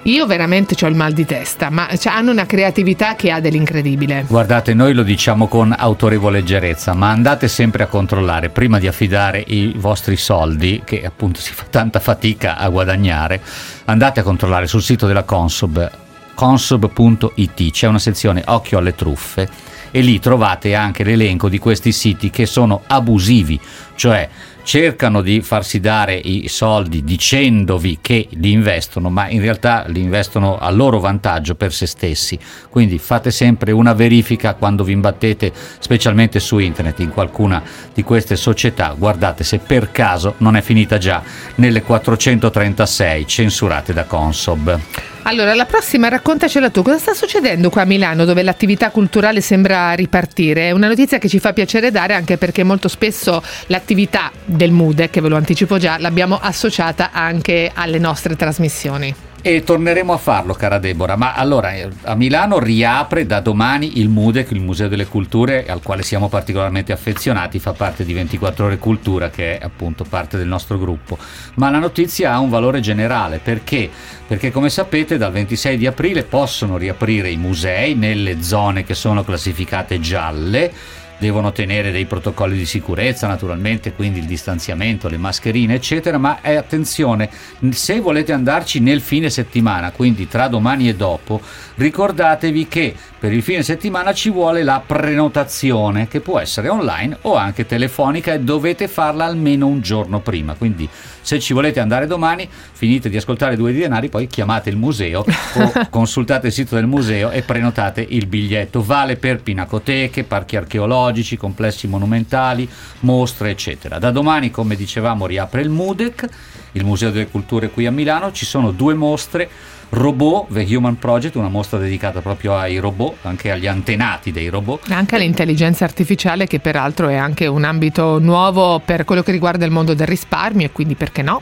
Io 0.04 0.26
veramente 0.26 0.76
ho 0.84 0.88
il 0.88 0.96
mal 0.96 1.12
di 1.12 1.26
testa, 1.26 1.70
ma 1.70 1.90
cioè, 1.98 2.14
hanno 2.14 2.32
una 2.32 2.46
creatività 2.46 3.16
che 3.16 3.32
ha 3.32 3.40
dell'incredibile. 3.42 4.26
Guardate, 4.28 4.74
noi 4.74 4.94
lo 4.94 5.04
diciamo 5.04 5.48
con 5.48 5.76
autorevole 5.78 6.40
leggerezza, 6.40 6.94
ma 6.94 7.10
andate 7.10 7.48
sempre 7.48 7.84
a 7.84 7.88
controllare 7.88 8.50
prima 8.50 8.80
di 8.80 8.88
affidare 8.88 9.44
i 9.46 9.74
vostri 9.76 10.16
soldi, 10.16 10.82
che 10.86 11.04
appunto 11.04 11.40
si 11.40 11.52
fa 11.52 11.66
tanta 11.70 12.00
fatica 12.00 12.58
a 12.58 12.70
guadagnare, 12.70 13.42
andate 13.86 14.22
a 14.22 14.24
controllare 14.24 14.68
sul 14.68 14.82
sito 14.82 15.08
della 15.08 15.24
Consob, 15.24 15.92
consob.it, 16.34 17.72
c'è 17.72 17.88
una 17.88 18.00
sezione 18.00 18.44
occhio 18.46 18.78
alle 18.78 18.96
truffe 18.96 19.50
e 19.92 20.02
lì 20.02 20.20
trovate 20.20 20.76
anche 20.76 21.04
l'elenco 21.04 21.50
di 21.50 21.58
questi 21.58 21.92
siti 21.92 22.30
che 22.30 22.46
sono 22.46 22.84
abusivi, 22.86 23.60
cioè 23.96 24.30
cercano 24.68 25.22
di 25.22 25.40
farsi 25.40 25.80
dare 25.80 26.14
i 26.16 26.50
soldi 26.50 27.02
dicendovi 27.02 28.00
che 28.02 28.28
li 28.32 28.52
investono, 28.52 29.10
ma 29.10 29.30
in 29.30 29.40
realtà 29.40 29.86
li 29.88 30.02
investono 30.02 30.58
a 30.58 30.70
loro 30.72 31.00
vantaggio 31.00 31.56
per 31.56 31.72
se 31.72 31.86
stessi. 31.86 32.38
Quindi 32.70 32.98
fate 32.98 33.32
sempre 33.32 33.72
una 33.72 33.94
verifica 33.94 34.56
quando 34.56 34.84
vi 34.84 34.92
imbattete, 34.92 35.54
specialmente 35.80 36.42
su 36.42 36.58
internet, 36.58 37.00
in 37.00 37.14
qualcuna 37.14 37.64
di 37.94 38.04
queste 38.04 38.36
società. 38.36 38.94
Guardate 38.98 39.46
se 39.46 39.60
per 39.60 39.90
caso 39.90 40.34
non 40.40 40.58
è 40.58 40.62
finita 40.62 40.98
già 40.98 41.24
nelle 41.56 41.82
436 41.82 43.26
censurate 43.26 43.94
da 43.94 44.04
Consob. 44.04 44.80
Allora, 45.28 45.54
la 45.54 45.66
prossima 45.66 46.08
raccontacela 46.08 46.70
tu. 46.70 46.82
Cosa 46.82 47.00
sta 47.00 47.14
succedendo 47.14 47.70
qua 47.70 47.82
a 47.82 47.86
Milano 47.86 48.24
dove 48.24 48.44
l'attività 48.44 48.92
culturale 48.92 49.42
sembra 49.42 49.92
ripartire? 49.92 50.70
È 50.70 50.72
una 50.72 50.88
notizia 50.88 51.18
che 51.18 51.28
ci 51.28 51.40
fa 51.40 51.52
piacere 51.52 51.92
dare 51.92 52.14
anche 52.14 52.38
perché 52.38 52.64
molto 52.64 52.88
spesso 52.88 53.44
l'attività 53.66 54.32
del 54.46 54.72
MUDE, 54.72 55.10
che 55.10 55.20
ve 55.20 55.28
lo 55.28 55.36
anticipo 55.36 55.78
già, 55.78 55.98
l'abbiamo 56.00 56.40
associata 56.42 57.12
anche 57.12 57.70
alle 57.74 58.00
nostre 58.00 58.38
trasmissioni. 58.38 59.27
E 59.48 59.64
torneremo 59.64 60.12
a 60.12 60.18
farlo, 60.18 60.54
cara 60.54 60.78
Deborah. 60.78 61.16
Ma 61.16 61.34
allora, 61.34 61.74
eh, 61.74 61.88
a 62.02 62.16
Milano 62.16 62.60
riapre 62.60 63.26
da 63.26 63.40
domani 63.40 63.98
il 63.98 64.10
MUDEC, 64.10 64.52
il 64.52 64.60
Museo 64.60 64.90
delle 64.90 65.06
Culture, 65.06 65.66
al 65.68 65.82
quale 65.82 66.04
siamo 66.04 66.28
particolarmente 66.28 66.92
affezionati, 66.92 67.58
fa 67.58 67.72
parte 67.72 68.04
di 68.04 68.12
24 68.12 68.66
Ore 68.66 68.78
Cultura, 68.78 69.30
che 69.30 69.58
è 69.58 69.64
appunto 69.64 70.04
parte 70.04 70.36
del 70.36 70.48
nostro 70.48 70.78
gruppo. 70.78 71.18
Ma 71.54 71.70
la 71.70 71.80
notizia 71.80 72.34
ha 72.34 72.40
un 72.40 72.50
valore 72.50 72.82
generale, 72.82 73.40
perché? 73.42 73.90
Perché 74.28 74.52
come 74.52 74.70
sapete 74.70 75.18
dal 75.18 75.32
26 75.32 75.78
di 75.78 75.88
aprile 75.88 76.24
possono 76.24 76.76
riaprire 76.76 77.30
i 77.30 77.38
musei 77.38 77.96
nelle 77.96 78.44
zone 78.44 78.84
che 78.84 78.96
sono 78.96 79.24
classificate 79.24 80.02
gialle 80.02 80.74
devono 81.18 81.52
tenere 81.52 81.92
dei 81.92 82.06
protocolli 82.06 82.58
di 82.58 82.66
sicurezza 82.66 83.28
naturalmente, 83.28 83.94
quindi 83.94 84.20
il 84.20 84.26
distanziamento, 84.26 85.10
le 85.10 85.18
mascherine 85.18 85.76
eccetera, 85.76 86.18
ma 86.18 86.42
eh, 86.42 86.56
attenzione, 86.56 87.30
se 87.70 88.00
volete 88.00 88.34
andarci 88.34 88.80
nel 88.80 89.02
fine 89.02 89.30
settimana, 89.30 89.92
quindi 89.92 90.28
tra 90.28 90.48
domani 90.48 90.90
e 90.90 90.96
dopo, 90.96 91.42
ricordatevi 91.76 92.68
che 92.68 92.96
per 93.20 93.34
il 93.34 93.42
fine 93.42 93.64
settimana 93.64 94.14
ci 94.14 94.30
vuole 94.30 94.64
la 94.64 94.82
prenotazione 94.86 96.08
che 96.08 96.20
può 96.20 96.40
essere 96.40 96.70
online 96.70 97.18
o 97.22 97.36
anche 97.36 97.66
telefonica 97.66 98.34
e 98.34 98.40
dovete 98.40 98.88
farla 98.88 99.26
almeno 99.26 99.68
un 99.68 99.82
giorno 99.82 100.20
prima, 100.20 100.54
quindi 100.54 100.88
se 101.28 101.40
ci 101.40 101.52
volete 101.52 101.82
andare 101.82 102.08
domani 102.08 102.48
finite 102.72 103.10
di 103.10 103.18
ascoltare 103.18 103.58
due 103.58 103.74
di 103.74 103.80
denari, 103.80 104.08
poi 104.08 104.28
chiamate 104.28 104.70
il 104.70 104.78
museo 104.78 105.26
o 105.56 105.72
consultate 105.92 106.48
il 106.48 106.54
sito 106.54 106.76
del 106.76 106.88
museo 106.88 107.32
e 107.32 107.42
prenotate 107.42 108.06
il 108.08 108.28
biglietto, 108.28 108.82
vale 108.82 109.18
per 109.18 109.42
pinacoteche, 109.42 110.24
parchi 110.24 110.56
archeologici, 110.56 110.86
archeologici, 110.88 111.38
complessi 111.38 111.88
monumentali, 111.88 112.70
mostre, 113.02 113.50
eccetera. 113.50 114.00
Da 114.00 114.12
domani, 114.12 114.52
come 114.52 114.76
dicevamo, 114.76 115.26
riapre 115.26 115.62
il 115.62 115.70
MUDEC, 115.70 116.28
il 116.74 116.86
Museo 116.86 117.12
delle 117.12 117.28
Culture 117.28 117.70
qui 117.70 117.86
a 117.86 117.92
Milano, 117.92 118.32
ci 118.32 118.46
sono 118.46 118.72
due 118.72 118.94
mostre. 118.94 119.50
Robot, 119.90 120.48
The 120.52 120.76
Human 120.76 120.98
Project, 120.98 121.36
una 121.36 121.50
mostra 121.50 121.78
dedicata 121.80 122.22
proprio 122.22 122.58
ai 122.58 122.78
robot, 122.78 123.18
anche 123.24 123.52
agli 123.52 123.68
antenati 123.68 124.32
dei 124.32 124.50
robot. 124.50 124.90
Anche 124.92 125.16
all'intelligenza 125.16 125.86
artificiale, 125.86 126.46
che 126.46 126.60
peraltro 126.60 127.08
è 127.08 127.16
anche 127.16 127.48
un 127.48 127.64
ambito 127.64 128.20
nuovo 128.20 128.80
per 128.84 129.06
quello 129.06 129.24
che 129.24 129.32
riguarda 129.32 129.66
il 129.66 129.72
mondo 129.72 129.94
del 129.94 130.08
risparmio 130.08 130.66
e 130.66 130.72
quindi 130.72 130.96
perché 130.96 131.22
no? 131.22 131.42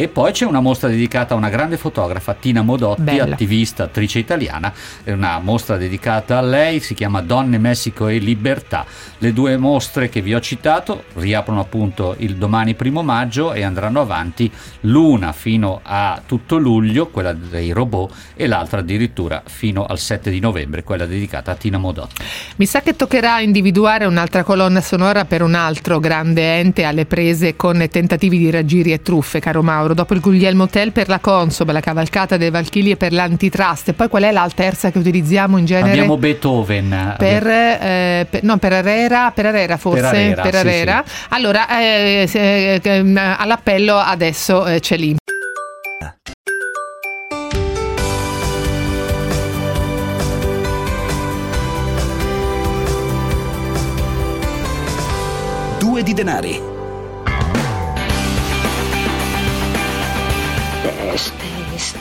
E 0.00 0.06
poi 0.06 0.30
c'è 0.30 0.44
una 0.44 0.60
mostra 0.60 0.88
dedicata 0.88 1.34
a 1.34 1.36
una 1.36 1.48
grande 1.48 1.76
fotografa, 1.76 2.32
Tina 2.32 2.62
Modotti, 2.62 3.02
Bella. 3.02 3.32
attivista, 3.32 3.82
attrice 3.82 4.20
italiana. 4.20 4.72
È 5.02 5.10
una 5.10 5.40
mostra 5.40 5.76
dedicata 5.76 6.38
a 6.38 6.40
lei, 6.40 6.78
si 6.78 6.94
chiama 6.94 7.20
Donne, 7.20 7.58
Messico 7.58 8.06
e 8.06 8.18
Libertà. 8.18 8.86
Le 9.18 9.32
due 9.32 9.56
mostre 9.56 10.08
che 10.08 10.20
vi 10.20 10.36
ho 10.36 10.40
citato 10.40 11.02
riaprono 11.14 11.58
appunto 11.58 12.14
il 12.18 12.36
domani 12.36 12.74
primo 12.74 13.02
maggio 13.02 13.52
e 13.52 13.64
andranno 13.64 14.00
avanti 14.00 14.48
l'una 14.82 15.32
fino 15.32 15.80
a 15.82 16.22
tutto 16.24 16.58
luglio, 16.58 17.08
quella 17.08 17.32
dei 17.32 17.72
robot, 17.72 18.14
e 18.36 18.46
l'altra 18.46 18.78
addirittura 18.78 19.42
fino 19.46 19.84
al 19.84 19.98
7 19.98 20.30
di 20.30 20.38
novembre, 20.38 20.84
quella 20.84 21.06
dedicata 21.06 21.50
a 21.50 21.54
Tina 21.56 21.78
Modotti. 21.78 22.22
Mi 22.54 22.66
sa 22.66 22.82
che 22.82 22.94
toccherà 22.94 23.40
individuare 23.40 24.04
un'altra 24.04 24.44
colonna 24.44 24.80
sonora 24.80 25.24
per 25.24 25.42
un 25.42 25.56
altro 25.56 25.98
grande 25.98 26.60
ente 26.60 26.84
alle 26.84 27.04
prese 27.04 27.56
con 27.56 27.84
tentativi 27.90 28.38
di 28.38 28.50
raggiri 28.50 28.92
e 28.92 29.02
truffe, 29.02 29.40
caro 29.40 29.60
Mauro. 29.60 29.86
Dopo 29.94 30.14
il 30.14 30.20
Guglielmo 30.20 30.64
Hotel 30.64 30.92
per 30.92 31.08
la 31.08 31.18
Consob, 31.18 31.70
la 31.70 31.80
cavalcata 31.80 32.36
delle 32.36 32.50
Valchilie 32.50 32.96
per 32.96 33.12
l'antitrust. 33.12 33.88
E 33.88 33.92
poi 33.92 34.08
qual 34.08 34.22
è 34.24 34.32
la 34.32 34.48
terza 34.54 34.90
che 34.90 34.98
utilizziamo 34.98 35.56
in 35.56 35.64
genere? 35.64 35.90
Abbiamo 35.90 36.16
Beethoven. 36.16 37.14
Per, 37.18 37.46
eh, 37.46 38.26
per, 38.28 38.42
no, 38.42 38.56
per 38.58 38.72
Arera, 38.72 39.30
per 39.30 39.46
Arera 39.46 39.76
forse. 39.76 40.00
Per 40.00 40.08
Arera, 40.08 40.42
per 40.42 40.52
sì, 40.52 40.58
Arera. 40.58 41.02
sì. 41.06 41.12
Allora, 41.30 41.80
eh, 41.80 42.26
se- 42.28 42.74
eh, 42.74 43.02
all'appello 43.14 43.96
adesso 43.96 44.66
eh, 44.66 44.80
c'è 44.80 44.96
l'Imp. 44.96 45.16
Due 55.78 56.02
di 56.02 56.12
denari. 56.12 56.77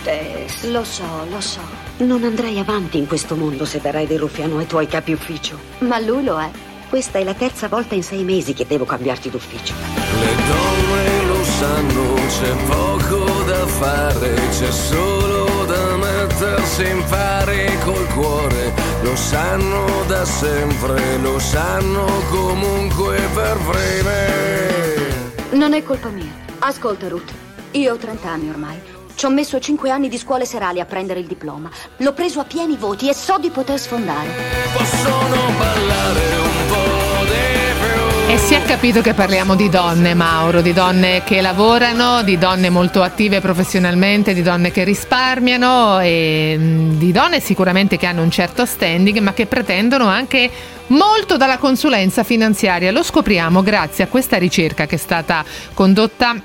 Tess. 0.08 0.64
Lo 0.70 0.86
so, 0.86 1.04
lo 1.30 1.42
so. 1.42 1.60
Non 1.98 2.24
andrai 2.24 2.58
avanti 2.60 2.98
in 2.98 3.08
questo 3.08 3.36
mondo 3.36 3.66
se 3.66 3.82
darai 3.82 4.08
del 4.08 4.20
ruffiano 4.20 4.58
ai 4.58 4.66
tuoi 4.66 4.88
capi 4.88 5.12
ufficio. 5.12 5.60
Ma 5.80 6.00
lui 6.00 6.24
lo 6.24 6.40
è. 6.40 6.50
Questa 6.88 7.20
è 7.20 7.26
la 7.26 7.34
terza 7.34 7.68
volta 7.68 7.94
in 7.94 8.04
sei 8.04 8.24
mesi 8.24 8.54
che 8.54 8.66
devo 8.66 8.86
cambiarti 8.86 9.30
d'ufficio. 9.30 9.74
Le 9.74 10.36
donne 10.48 11.26
lo 11.26 11.44
sanno, 11.44 12.14
c'è 12.30 12.56
poco 12.68 13.44
da 13.44 13.68
fare, 13.68 14.34
c'è 14.58 14.72
solo 14.72 15.66
da 15.66 15.98
mettersi 15.98 16.88
in 16.88 17.04
pari 17.10 17.78
col 17.84 18.08
cuore. 18.14 18.72
Lo 19.02 19.16
sanno 19.18 20.06
da 20.08 20.24
sempre, 20.24 21.18
lo 21.18 21.38
sanno 21.38 22.06
comunque 22.30 23.20
per 23.34 23.58
prime. 23.58 25.50
Non 25.52 25.74
è 25.74 25.84
colpa 25.84 26.08
mia. 26.08 26.32
Ascolta, 26.60 27.10
Ruth. 27.10 27.34
Io 27.72 27.94
ho 27.94 27.98
30 27.98 28.30
anni 28.30 28.50
ormai. 28.50 28.96
Ci 29.18 29.26
ho 29.26 29.32
messo 29.32 29.60
5 29.60 29.90
anni 29.90 30.10
di 30.10 30.18
scuole 30.20 30.46
serali 30.46 30.80
a 30.80 30.86
prendere 30.86 31.20
il 31.20 31.26
diploma. 31.26 31.72
L'ho 31.98 32.14
preso 32.14 32.40
a 32.40 32.44
pieni 32.44 32.78
voti 32.78 33.10
e 33.10 33.16
so 33.16 33.40
di 33.40 33.50
poter 33.50 33.80
sfondare. 33.80 34.28
Possono 34.72 35.36
ballare 35.58 36.20
un 36.36 36.68
po' 36.68 37.24
di 37.24 38.28
più. 38.28 38.32
E 38.32 38.38
si 38.38 38.54
è 38.54 38.62
capito 38.62 39.02
che 39.02 39.16
parliamo 39.16 39.56
di 39.56 39.70
donne, 39.70 40.14
Mauro, 40.14 40.62
di 40.62 40.72
donne 40.72 41.24
che 41.24 41.42
lavorano, 41.42 42.22
di 42.22 42.38
donne 42.38 42.70
molto 42.70 43.02
attive 43.02 43.42
professionalmente, 43.42 44.36
di 44.36 44.44
donne 44.44 44.70
che 44.70 44.84
risparmiano 44.84 46.00
e 46.00 46.56
mh, 46.56 46.98
di 47.00 47.12
donne 47.12 47.40
sicuramente 47.40 47.98
che 47.98 48.06
hanno 48.06 48.22
un 48.22 48.30
certo 48.30 48.68
standing, 48.68 49.18
ma 49.18 49.34
che 49.34 49.48
pretendono 49.48 50.06
anche 50.06 50.48
molto 50.90 51.38
dalla 51.38 51.58
consulenza 51.58 52.24
finanziaria. 52.24 52.92
Lo 52.92 53.02
scopriamo 53.02 53.64
grazie 53.64 54.04
a 54.04 54.08
questa 54.08 54.38
ricerca 54.38 54.86
che 54.86 54.94
è 54.94 55.00
stata 55.00 55.44
condotta 55.74 56.36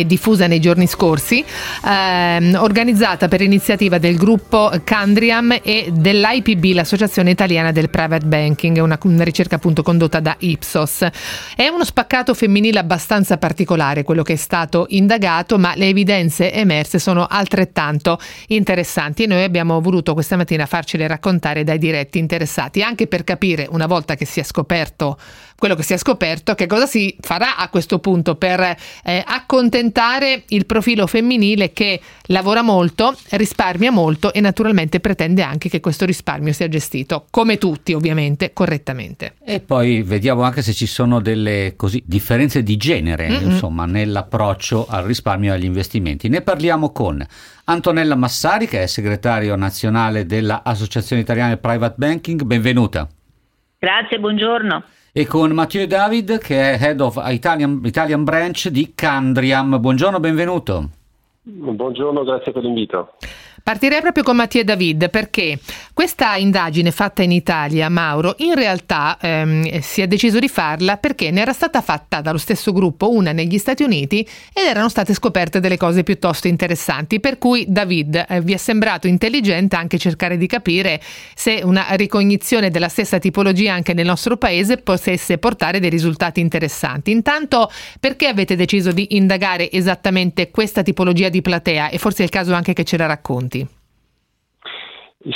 e 0.00 0.06
diffusa 0.06 0.46
nei 0.46 0.60
giorni 0.60 0.86
scorsi, 0.86 1.44
ehm, 1.84 2.56
organizzata 2.60 3.28
per 3.28 3.40
iniziativa 3.40 3.98
del 3.98 4.16
gruppo 4.16 4.70
Candriam 4.84 5.58
e 5.62 5.90
dell'IPB, 5.90 6.74
l'Associazione 6.74 7.30
Italiana 7.30 7.72
del 7.72 7.90
Private 7.90 8.26
Banking, 8.26 8.78
una, 8.78 8.98
una 9.02 9.24
ricerca 9.24 9.56
appunto 9.56 9.82
condotta 9.82 10.20
da 10.20 10.36
Ipsos. 10.40 11.06
È 11.54 11.66
uno 11.68 11.84
spaccato 11.84 12.34
femminile 12.34 12.78
abbastanza 12.78 13.38
particolare 13.38 14.02
quello 14.02 14.22
che 14.22 14.34
è 14.34 14.36
stato 14.36 14.86
indagato, 14.90 15.58
ma 15.58 15.74
le 15.74 15.88
evidenze 15.88 16.52
emerse 16.52 16.98
sono 16.98 17.26
altrettanto 17.28 18.18
interessanti 18.48 19.22
e 19.22 19.26
noi 19.26 19.42
abbiamo 19.42 19.80
voluto 19.80 20.14
questa 20.14 20.36
mattina 20.36 20.66
farcele 20.66 21.06
raccontare 21.06 21.64
dai 21.64 21.78
diretti 21.78 22.18
interessati, 22.18 22.82
anche 22.82 23.06
per 23.06 23.24
capire 23.24 23.66
una 23.70 23.86
volta 23.86 24.14
che 24.14 24.26
si 24.26 24.40
è 24.40 24.42
scoperto 24.42 25.18
quello 25.58 25.74
che 25.74 25.82
si 25.82 25.94
è 25.94 25.96
scoperto, 25.96 26.54
che 26.54 26.66
cosa 26.66 26.86
si 26.86 27.16
farà 27.20 27.56
a 27.56 27.68
questo 27.68 27.98
punto 27.98 28.36
per 28.36 28.60
eh, 28.60 29.24
accontentare 29.26 30.44
il 30.48 30.66
profilo 30.66 31.06
femminile 31.06 31.72
che 31.72 32.00
lavora 32.26 32.62
molto, 32.62 33.16
risparmia 33.30 33.90
molto 33.90 34.32
e 34.32 34.40
naturalmente 34.40 35.00
pretende 35.00 35.42
anche 35.42 35.68
che 35.68 35.80
questo 35.80 36.04
risparmio 36.04 36.52
sia 36.52 36.68
gestito, 36.68 37.26
come 37.30 37.58
tutti 37.58 37.94
ovviamente, 37.94 38.52
correttamente. 38.52 39.34
E 39.42 39.60
poi 39.60 40.02
vediamo 40.02 40.42
anche 40.42 40.62
se 40.62 40.72
ci 40.72 40.86
sono 40.86 41.20
delle 41.20 41.72
così, 41.76 42.02
differenze 42.04 42.62
di 42.62 42.76
genere, 42.76 43.28
Mm-mm. 43.28 43.50
insomma, 43.50 43.86
nell'approccio 43.86 44.86
al 44.88 45.04
risparmio 45.04 45.52
e 45.52 45.56
agli 45.56 45.64
investimenti. 45.64 46.28
Ne 46.28 46.42
parliamo 46.42 46.90
con 46.92 47.24
Antonella 47.64 48.14
Massari, 48.14 48.68
che 48.68 48.82
è 48.82 48.86
segretario 48.86 49.56
nazionale 49.56 50.26
dell'Associazione 50.26 51.22
Italiana 51.22 51.56
Private 51.56 51.94
Banking. 51.96 52.42
Benvenuta. 52.42 53.08
Grazie, 53.78 54.18
buongiorno 54.18 54.84
e 55.18 55.26
con 55.26 55.50
Matteo 55.52 55.86
David 55.86 56.36
che 56.36 56.72
è 56.72 56.78
Head 56.78 57.00
of 57.00 57.18
Italian, 57.24 57.80
Italian 57.82 58.22
Branch 58.22 58.68
di 58.68 58.92
Candriam. 58.94 59.80
Buongiorno, 59.80 60.20
benvenuto. 60.20 60.90
Buongiorno, 61.40 62.22
grazie 62.22 62.52
per 62.52 62.62
l'invito. 62.62 63.14
Partirei 63.66 64.00
proprio 64.00 64.22
con 64.22 64.36
Mattia 64.36 64.62
David 64.62 65.10
perché 65.10 65.58
questa 65.92 66.36
indagine 66.36 66.92
fatta 66.92 67.24
in 67.24 67.32
Italia, 67.32 67.88
Mauro, 67.88 68.36
in 68.38 68.54
realtà 68.54 69.18
ehm, 69.20 69.80
si 69.80 70.02
è 70.02 70.06
deciso 70.06 70.38
di 70.38 70.46
farla 70.46 70.98
perché 70.98 71.32
ne 71.32 71.40
era 71.40 71.52
stata 71.52 71.80
fatta 71.80 72.20
dallo 72.20 72.38
stesso 72.38 72.70
gruppo 72.70 73.10
una 73.10 73.32
negli 73.32 73.58
Stati 73.58 73.82
Uniti 73.82 74.20
ed 74.52 74.66
erano 74.68 74.88
state 74.88 75.14
scoperte 75.14 75.58
delle 75.58 75.76
cose 75.76 76.04
piuttosto 76.04 76.46
interessanti. 76.46 77.18
Per 77.18 77.38
cui, 77.38 77.64
David, 77.66 78.26
eh, 78.28 78.40
vi 78.40 78.52
è 78.52 78.56
sembrato 78.56 79.08
intelligente 79.08 79.74
anche 79.74 79.98
cercare 79.98 80.36
di 80.36 80.46
capire 80.46 81.00
se 81.34 81.62
una 81.64 81.86
ricognizione 81.94 82.70
della 82.70 82.88
stessa 82.88 83.18
tipologia 83.18 83.72
anche 83.72 83.94
nel 83.94 84.06
nostro 84.06 84.36
paese 84.36 84.76
potesse 84.76 85.38
portare 85.38 85.80
dei 85.80 85.90
risultati 85.90 86.38
interessanti. 86.38 87.10
Intanto, 87.10 87.68
perché 87.98 88.28
avete 88.28 88.54
deciso 88.54 88.92
di 88.92 89.16
indagare 89.16 89.72
esattamente 89.72 90.52
questa 90.52 90.84
tipologia 90.84 91.28
di 91.30 91.42
platea? 91.42 91.88
E 91.88 91.98
forse 91.98 92.20
è 92.20 92.24
il 92.26 92.30
caso 92.30 92.54
anche 92.54 92.72
che 92.72 92.84
ce 92.84 92.96
la 92.96 93.06
racconti. 93.06 93.54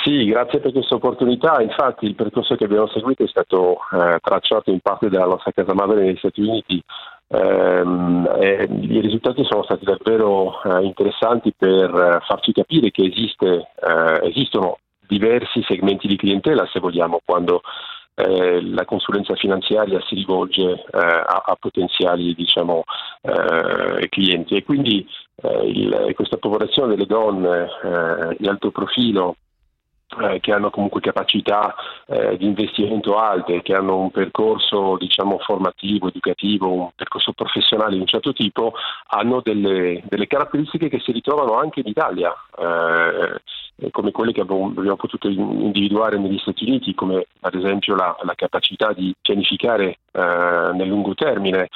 Sì, 0.05 0.25
grazie 0.27 0.61
per 0.61 0.71
questa 0.71 0.95
opportunità. 0.95 1.61
Infatti 1.61 2.07
il 2.07 2.15
percorso 2.15 2.55
che 2.55 2.65
abbiamo 2.65 2.87
seguito 2.89 3.25
è 3.25 3.29
stato 3.29 3.79
eh, 3.91 4.19
tracciato 4.21 4.71
in 4.71 4.79
parte 4.79 5.09
dalla 5.09 5.27
nostra 5.27 5.51
casa 5.51 5.75
madre 5.75 6.05
negli 6.05 6.17
Stati 6.17 6.41
Uniti. 6.43 6.81
Eh, 7.27 7.83
I 7.83 9.01
risultati 9.01 9.45
sono 9.45 9.65
stati 9.65 9.85
davvero 9.85 10.63
eh, 10.63 10.85
interessanti 10.85 11.53
per 11.57 12.23
farci 12.25 12.53
capire 12.53 12.93
che 12.93 13.05
esiste, 13.05 13.47
eh, 13.47 14.29
esistono 14.29 14.79
diversi 15.09 15.61
segmenti 15.67 16.07
di 16.07 16.17
clientela, 16.17 16.69
se 16.73 16.79
vogliamo, 16.79 17.21
quando 17.25 17.63
eh, 18.15 18.63
la 18.63 18.85
consulenza 18.85 19.35
finanziaria 19.35 20.01
si 20.03 20.15
rivolge 20.15 20.71
eh, 20.71 20.99
a, 20.99 21.43
a, 21.47 21.57
potenziali 21.59 22.33
diciamo, 22.35 22.85
eh, 23.23 24.09
clienti 24.09 24.55
e 24.55 24.63
quindi 24.63 25.05
eh, 25.43 25.69
il, 25.69 26.13
questa 26.15 26.37
popolazione 26.37 26.91
delle 26.95 27.07
donne 27.07 27.69
di 28.39 28.47
alto 28.47 28.71
profilo 28.71 29.35
eh, 30.19 30.41
che 30.41 30.53
hanno 30.53 30.71
comunque 30.71 31.01
capacità 31.01 31.75
eh, 32.07 32.37
di 32.37 32.47
investimento 32.47 33.17
alte, 33.17 33.63
che 33.63 33.75
hanno 33.75 33.99
un 33.99 34.11
percorso 34.11 34.97
diciamo, 34.99 35.39
formativo, 35.39 36.09
educativo, 36.09 36.73
un 36.73 36.91
percorso 36.95 37.33
professionale 37.33 37.95
di 37.95 38.01
un 38.01 38.07
certo 38.07 38.33
tipo, 38.33 38.73
hanno 39.09 39.41
delle, 39.43 40.03
delle 40.09 40.27
caratteristiche 40.27 40.89
che 40.89 41.01
si 41.01 41.13
ritrovano 41.13 41.55
anche 41.59 41.81
in 41.81 41.87
Italia, 41.87 42.35
eh, 42.59 43.91
come 43.91 44.11
quelle 44.11 44.33
che 44.33 44.43
abbiamo, 44.43 44.67
abbiamo, 44.67 44.97
potuto 44.97 45.29
individuare 45.29 46.19
negli 46.19 46.39
Stati 46.39 46.65
Uniti, 46.65 46.95
come 46.95 47.27
ad 47.41 47.55
esempio 47.55 47.95
la, 47.95 48.17
la 48.23 48.35
capacità 48.35 48.93
di 48.93 49.15
pianificare 49.21 49.99
eh, 50.13 50.71
nel 50.75 50.89
lungo 50.89 51.15
termine 51.15 51.69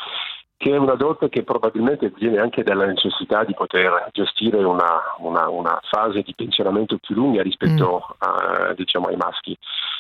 che 0.57 0.71
è 0.71 0.77
una 0.77 0.95
dote 0.95 1.29
che 1.29 1.43
probabilmente 1.43 2.13
viene 2.17 2.39
anche 2.39 2.63
dalla 2.63 2.87
necessità 2.87 3.45
di 3.45 3.55
poter 3.55 4.09
gestire 4.13 4.63
una, 4.63 5.01
una, 5.19 5.49
una 5.49 5.79
fase 5.83 6.23
di 6.23 6.35
pensionamento 6.35 6.99
più 6.99 7.15
lunga 7.15 7.43
rispetto 7.43 8.07
mm. 8.09 8.13
a, 8.19 8.73
diciamo, 8.75 9.09
ai 9.09 9.17
maschi. 9.17 9.57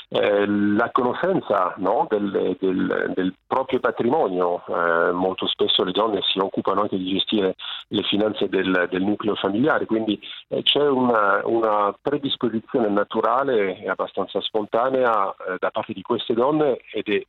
Eh, 0.08 0.46
la 0.46 0.90
conoscenza 0.92 1.75
no, 1.78 2.06
del, 2.08 2.56
del, 2.61 3.12
del, 3.14 3.34
proprio 3.46 3.80
patrimonio, 3.80 4.62
eh, 4.66 5.11
molto 5.12 5.46
spesso 5.46 5.82
le 5.82 5.92
donne 5.92 6.20
si 6.23 6.38
occupano 6.38 6.82
anche 6.82 6.96
di 6.96 7.11
gestire 7.12 7.56
le 7.88 8.02
finanze 8.02 8.49
del, 8.49 8.87
del 8.90 9.02
nucleo 9.02 9.34
familiare, 9.34 9.87
quindi 9.87 10.20
eh, 10.49 10.62
c'è 10.62 10.87
una, 10.87 11.40
una, 11.44 11.94
predisposizione 12.00 12.88
naturale 12.88 13.78
e 13.81 13.88
abbastanza 13.88 14.40
spontanea 14.40 15.31
eh, 15.31 15.57
da 15.59 15.70
parte 15.70 15.92
di 15.92 16.02
queste 16.02 16.35
donne 16.35 16.78
ed 16.92 17.09
è 17.09 17.22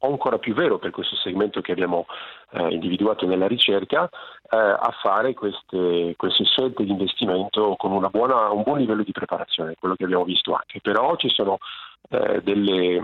ancora 0.00 0.38
più 0.38 0.54
vero 0.54 0.78
per 0.78 0.90
questo 0.90 1.16
segmento 1.16 1.60
che 1.60 1.72
abbiamo 1.72 2.06
eh, 2.50 2.68
individuato 2.70 3.26
nella 3.26 3.46
ricerca, 3.46 4.04
eh, 4.04 4.56
a 4.56 4.94
fare 5.02 5.34
queste, 5.34 6.14
queste, 6.16 6.44
scelte 6.44 6.84
di 6.84 6.90
investimento 6.90 7.74
con 7.76 8.06
buona, 8.10 8.50
un 8.50 8.62
buon 8.62 8.78
livello 8.78 9.02
di 9.02 9.12
preparazione, 9.12 9.74
quello 9.78 9.94
che 9.94 10.04
abbiamo 10.04 10.24
visto 10.24 10.52
anche. 10.52 10.80
Però 10.80 11.16
ci 11.16 11.28
sono 11.28 11.58
eh, 12.10 12.40
delle, 12.42 13.02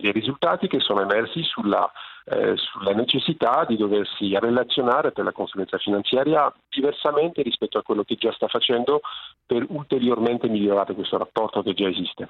dei 0.00 0.12
risultati 0.12 0.68
che 0.68 0.80
sono 0.80 1.02
emersi 1.02 1.42
sulla, 1.42 1.90
eh, 2.24 2.56
sulla, 2.56 2.92
necessità 2.92 3.64
di 3.66 3.76
doversi 3.76 4.36
relazionare 4.38 5.12
per 5.12 5.24
la 5.24 5.32
consulenza 5.32 5.78
finanziaria 5.78 6.52
diversamente 6.68 7.42
rispetto 7.42 7.78
a 7.78 7.82
quello 7.82 8.04
che 8.04 8.14
già 8.14 8.32
sta 8.32 8.48
facendo 8.48 9.00
per 9.44 9.66
ulteriormente 9.68 10.48
migliorare 10.48 10.94
questo 10.94 11.18
rapporto 11.18 11.62
che 11.62 11.74
già 11.74 11.88
esiste. 11.88 12.28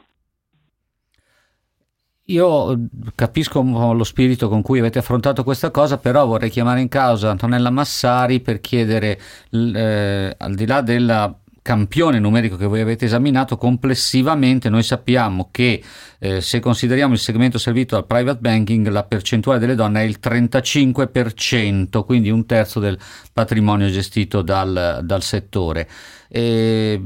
Io 2.33 2.88
capisco 3.14 3.61
lo 3.61 4.05
spirito 4.05 4.49
con 4.49 4.62
cui 4.62 4.79
avete 4.79 4.99
affrontato 4.99 5.45
questa 5.45 5.71
cosa, 5.71 5.99
però 5.99 6.25
vorrei 6.25 6.49
chiamare 6.49 6.81
in 6.81 6.88
causa 6.88 7.31
Antonella 7.31 7.68
Massari 7.68 8.40
per 8.40 8.61
chiedere, 8.61 9.21
eh, 9.51 10.35
al 10.38 10.55
di 10.55 10.66
là 10.66 10.81
del 10.81 11.37
campione 11.61 12.18
numerico 12.18 12.57
che 12.57 12.66
voi 12.66 12.81
avete 12.81 13.05
esaminato, 13.05 13.57
complessivamente 13.57 14.68
noi 14.68 14.83
sappiamo 14.83 15.49
che 15.51 15.83
eh, 16.18 16.40
se 16.40 16.59
consideriamo 16.59 17.12
il 17.12 17.21
segmento 17.21 17.59
servito 17.59 17.97
al 17.97 18.07
private 18.07 18.40
banking, 18.40 18.88
la 18.88 19.05
percentuale 19.05 19.61
delle 19.61 19.75
donne 19.75 20.01
è 20.01 20.05
il 20.05 20.18
35%, 20.21 22.05
quindi 22.05 22.31
un 22.31 22.47
terzo 22.47 22.81
del 22.81 22.99
patrimonio 23.33 23.88
gestito 23.90 24.42
dal, 24.42 25.01
dal 25.05 25.23
settore. 25.23 25.88
E, 26.29 27.01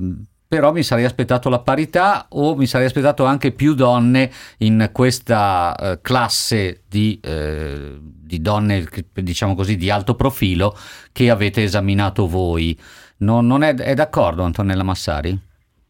però 0.48 0.72
mi 0.72 0.82
sarei 0.82 1.04
aspettato 1.04 1.48
la 1.48 1.58
parità 1.58 2.26
o 2.30 2.54
mi 2.54 2.66
sarei 2.66 2.86
aspettato 2.86 3.24
anche 3.24 3.52
più 3.52 3.74
donne 3.74 4.30
in 4.58 4.90
questa 4.92 5.74
eh, 5.74 6.00
classe 6.00 6.82
di, 6.88 7.18
eh, 7.22 7.98
di, 8.00 8.40
donne, 8.40 8.86
diciamo 9.12 9.54
così, 9.54 9.76
di 9.76 9.90
alto 9.90 10.14
profilo 10.14 10.76
che 11.12 11.30
avete 11.30 11.62
esaminato 11.62 12.28
voi. 12.28 12.78
Non, 13.18 13.46
non 13.46 13.62
è, 13.62 13.74
è 13.74 13.94
d'accordo 13.94 14.42
Antonella 14.42 14.82
Massari? 14.82 15.45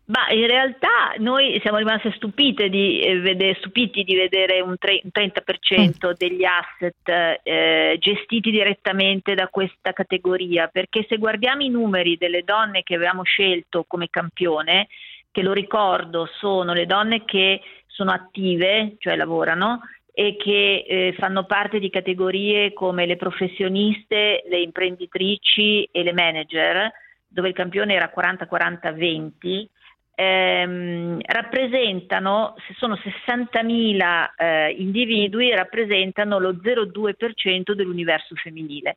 Ma 0.09 0.31
in 0.31 0.47
realtà 0.47 1.15
noi 1.19 1.59
siamo 1.63 1.79
rimasti 1.79 2.13
stupite 2.15 2.69
di 2.69 3.01
eh, 3.01 3.19
vedere, 3.19 3.57
stupiti 3.59 4.05
di 4.05 4.15
vedere 4.15 4.61
un, 4.61 4.77
tre, 4.79 5.01
un 5.03 5.11
30% 5.13 6.09
mm. 6.09 6.13
degli 6.17 6.45
asset 6.45 7.41
eh, 7.43 7.97
gestiti 7.99 8.53
direttamente 8.53 9.35
da 9.35 9.49
questa 9.49 9.93
categoria, 9.93 10.69
perché 10.69 11.05
se 11.09 11.17
guardiamo 11.17 11.63
i 11.63 11.71
numeri 11.71 12.17
delle 12.17 12.43
donne 12.45 12.85
che 12.85 12.95
avevamo 12.95 13.25
scelto 13.25 13.85
come 13.89 14.07
campione, 14.09 14.87
che 15.33 15.43
lo 15.43 15.53
ricordo 15.53 16.29
sono 16.39 16.73
le 16.73 16.87
donne 16.87 17.25
che 17.25 17.61
sono 17.89 18.13
attive, 18.13 18.95
cioè 18.99 19.17
lavorano, 19.17 19.81
e 20.13 20.37
che 20.37 20.85
eh, 20.87 21.15
fanno 21.19 21.47
parte 21.47 21.81
di 21.81 21.91
categorie 21.91 22.73
come 22.73 23.07
le 23.07 23.17
professioniste, 23.17 24.45
le 24.49 24.61
imprenditrici 24.61 25.89
e 25.91 26.03
le 26.05 26.13
manager, 26.13 26.93
dove 27.27 27.49
il 27.49 27.55
campione 27.55 27.95
era 27.95 28.13
40-40-20 28.17 29.67
ehm, 30.17 31.21
rappresentano, 31.25 32.55
se 32.67 32.75
sono 32.77 32.97
60.000 32.97 34.31
eh, 34.37 34.71
individui, 34.71 35.55
rappresentano 35.55 36.39
lo 36.39 36.55
0,2% 36.55 37.73
dell'universo 37.73 38.35
femminile 38.35 38.97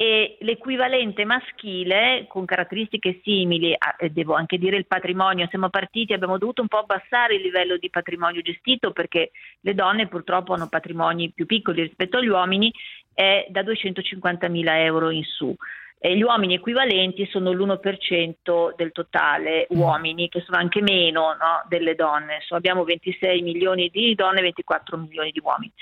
e 0.00 0.36
l'equivalente 0.42 1.24
maschile 1.24 2.26
con 2.28 2.44
caratteristiche 2.44 3.18
simili, 3.24 3.74
a, 3.76 3.96
devo 4.10 4.34
anche 4.34 4.56
dire 4.56 4.76
il 4.76 4.86
patrimonio, 4.86 5.48
siamo 5.48 5.70
partiti, 5.70 6.12
abbiamo 6.12 6.38
dovuto 6.38 6.62
un 6.62 6.68
po' 6.68 6.78
abbassare 6.78 7.34
il 7.34 7.42
livello 7.42 7.76
di 7.76 7.90
patrimonio 7.90 8.40
gestito 8.40 8.92
perché 8.92 9.32
le 9.58 9.74
donne 9.74 10.06
purtroppo 10.06 10.52
hanno 10.52 10.68
patrimoni 10.68 11.32
più 11.32 11.46
piccoli 11.46 11.82
rispetto 11.82 12.18
agli 12.18 12.28
uomini 12.28 12.72
è 13.12 13.46
da 13.48 13.62
250.000 13.62 14.64
euro 14.84 15.10
in 15.10 15.24
su. 15.24 15.52
E 16.00 16.16
gli 16.16 16.22
uomini 16.22 16.54
equivalenti 16.54 17.26
sono 17.26 17.52
l'1% 17.52 18.74
del 18.76 18.92
totale 18.92 19.66
uomini, 19.70 20.28
che 20.28 20.42
sono 20.42 20.56
anche 20.56 20.80
meno 20.80 21.32
no, 21.32 21.64
delle 21.68 21.94
donne. 21.94 22.38
So, 22.46 22.54
abbiamo 22.54 22.84
26 22.84 23.42
milioni 23.42 23.88
di 23.88 24.14
donne 24.14 24.38
e 24.38 24.42
24 24.42 24.96
milioni 24.96 25.32
di 25.32 25.40
uomini. 25.42 25.72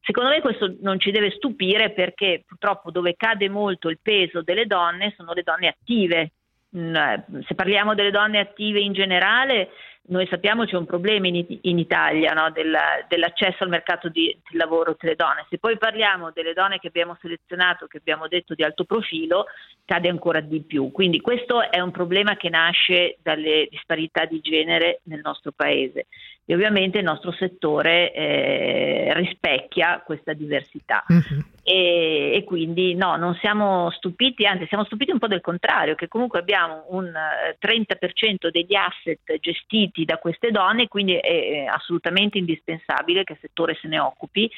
Secondo 0.00 0.28
me 0.28 0.40
questo 0.40 0.76
non 0.80 1.00
ci 1.00 1.10
deve 1.10 1.30
stupire 1.30 1.90
perché 1.90 2.44
purtroppo 2.46 2.90
dove 2.90 3.16
cade 3.16 3.48
molto 3.48 3.88
il 3.88 3.98
peso 4.02 4.42
delle 4.42 4.66
donne 4.66 5.14
sono 5.16 5.32
le 5.32 5.42
donne 5.42 5.68
attive. 5.68 6.32
Mm, 6.76 6.94
eh, 6.94 7.24
se 7.46 7.54
parliamo 7.54 7.94
delle 7.94 8.10
donne 8.10 8.38
attive 8.38 8.80
in 8.80 8.92
generale, 8.92 9.70
noi 10.06 10.26
sappiamo 10.26 10.64
c'è 10.64 10.76
un 10.76 10.84
problema 10.84 11.28
in, 11.28 11.44
in 11.62 11.78
Italia 11.78 12.32
no, 12.32 12.50
del, 12.50 12.76
dell'accesso 13.08 13.64
al 13.64 13.70
mercato 13.70 14.08
di, 14.08 14.36
del 14.50 14.58
lavoro 14.58 14.96
delle 14.98 15.14
donne. 15.14 15.46
Se 15.48 15.58
poi 15.58 15.78
parliamo 15.78 16.30
delle 16.32 16.52
donne 16.52 16.78
che 16.78 16.88
abbiamo 16.88 17.16
selezionato, 17.20 17.86
che 17.86 17.98
abbiamo 17.98 18.28
detto 18.28 18.54
di 18.54 18.62
alto 18.62 18.84
profilo, 18.84 19.46
cade 19.84 20.08
ancora 20.08 20.40
di 20.40 20.60
più. 20.60 20.90
Quindi 20.90 21.20
questo 21.20 21.70
è 21.70 21.80
un 21.80 21.90
problema 21.90 22.36
che 22.36 22.50
nasce 22.50 23.16
dalle 23.22 23.66
disparità 23.70 24.26
di 24.26 24.40
genere 24.40 25.00
nel 25.04 25.20
nostro 25.22 25.52
paese 25.52 26.06
e 26.46 26.54
ovviamente 26.54 26.98
il 26.98 27.04
nostro 27.04 27.32
settore 27.32 28.12
eh, 28.12 29.12
rispecchia 29.14 30.02
questa 30.04 30.34
diversità. 30.34 31.02
Mm-hmm. 31.10 31.40
E, 31.62 32.32
e, 32.34 32.44
quindi 32.44 32.94
no, 32.94 33.16
non 33.16 33.34
siamo 33.36 33.90
stupiti, 33.92 34.44
anzi 34.44 34.66
siamo 34.66 34.84
stupiti 34.84 35.10
un 35.10 35.18
po' 35.18 35.26
del 35.26 35.40
contrario, 35.40 35.94
che 35.94 36.08
comunque 36.08 36.38
abbiamo 36.38 36.84
un 36.88 37.10
30% 37.58 38.46
eh, 38.46 38.50
degli 38.50 38.74
asset 38.74 39.38
gestiti 39.40 40.04
da 40.04 40.18
queste 40.18 40.50
donne, 40.50 40.88
quindi 40.88 41.14
è 41.14 41.64
assolutamente 41.64 42.36
indispensabile 42.36 43.24
che 43.24 43.32
il 43.32 43.38
settore 43.40 43.78
se 43.80 43.88
ne 43.88 43.98
occupi, 43.98 44.50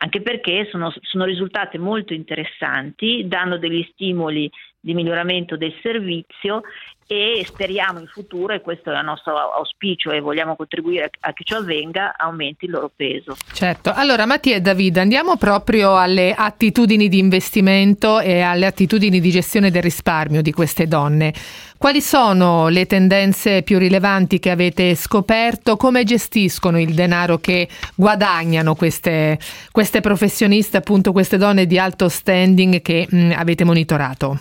anche 0.00 0.20
perché 0.20 0.68
sono, 0.70 0.92
sono 1.02 1.24
risultate 1.24 1.78
molto 1.78 2.12
interessanti, 2.12 3.26
danno 3.26 3.58
degli 3.58 3.86
stimoli 3.92 4.50
di 4.80 4.94
miglioramento 4.94 5.56
del 5.56 5.74
servizio 5.82 6.62
e 7.10 7.42
speriamo 7.44 7.98
in 7.98 8.06
futuro, 8.06 8.52
e 8.52 8.60
questo 8.60 8.92
è 8.92 8.98
il 8.98 9.04
nostro 9.04 9.34
auspicio 9.36 10.10
e 10.10 10.20
vogliamo 10.20 10.56
contribuire 10.56 11.10
a 11.20 11.32
che 11.32 11.42
ciò 11.42 11.56
avvenga, 11.56 12.14
aumenti 12.16 12.66
il 12.66 12.72
loro 12.72 12.90
peso. 12.94 13.34
Certo, 13.52 13.90
allora 13.92 14.26
Mattia 14.26 14.56
e 14.56 14.60
Davide 14.60 15.00
andiamo 15.00 15.36
proprio 15.36 15.96
alle 15.96 16.34
attitudini 16.34 17.08
di 17.08 17.18
investimento 17.18 18.20
e 18.20 18.42
alle 18.42 18.66
attitudini 18.66 19.20
di 19.20 19.30
gestione 19.30 19.70
del 19.70 19.82
risparmio 19.82 20.42
di 20.42 20.52
queste 20.52 20.86
donne. 20.86 21.32
Quali 21.78 22.00
sono 22.00 22.66
le 22.66 22.86
tendenze 22.86 23.62
più 23.62 23.78
rilevanti 23.78 24.40
che 24.40 24.50
avete 24.50 24.96
scoperto? 24.96 25.76
Come 25.76 26.02
gestiscono 26.02 26.80
il 26.80 26.92
denaro 26.92 27.36
che 27.36 27.68
guadagnano 27.94 28.74
queste, 28.74 29.38
queste 29.70 30.00
professioniste, 30.00 30.76
appunto 30.76 31.12
queste 31.12 31.36
donne 31.36 31.66
di 31.66 31.78
alto 31.78 32.08
standing 32.08 32.82
che 32.82 33.06
mh, 33.08 33.30
avete 33.36 33.62
monitorato? 33.62 34.38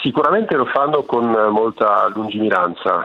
Sicuramente 0.00 0.54
lo 0.54 0.66
fanno 0.66 1.02
con 1.02 1.24
molta 1.28 2.08
lungimiranza, 2.14 3.02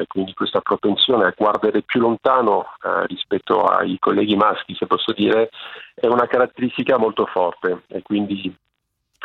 eh, 0.00 0.06
quindi 0.06 0.32
questa 0.32 0.60
propensione 0.60 1.24
a 1.24 1.34
guardare 1.36 1.82
più 1.82 1.98
lontano 1.98 2.66
eh, 2.84 3.06
rispetto 3.06 3.64
ai 3.64 3.96
colleghi 3.98 4.36
maschi, 4.36 4.76
se 4.76 4.86
posso 4.86 5.12
dire, 5.12 5.50
è 5.94 6.06
una 6.06 6.28
caratteristica 6.28 6.98
molto 6.98 7.26
forte 7.26 7.82
e 7.88 8.00
quindi 8.02 8.54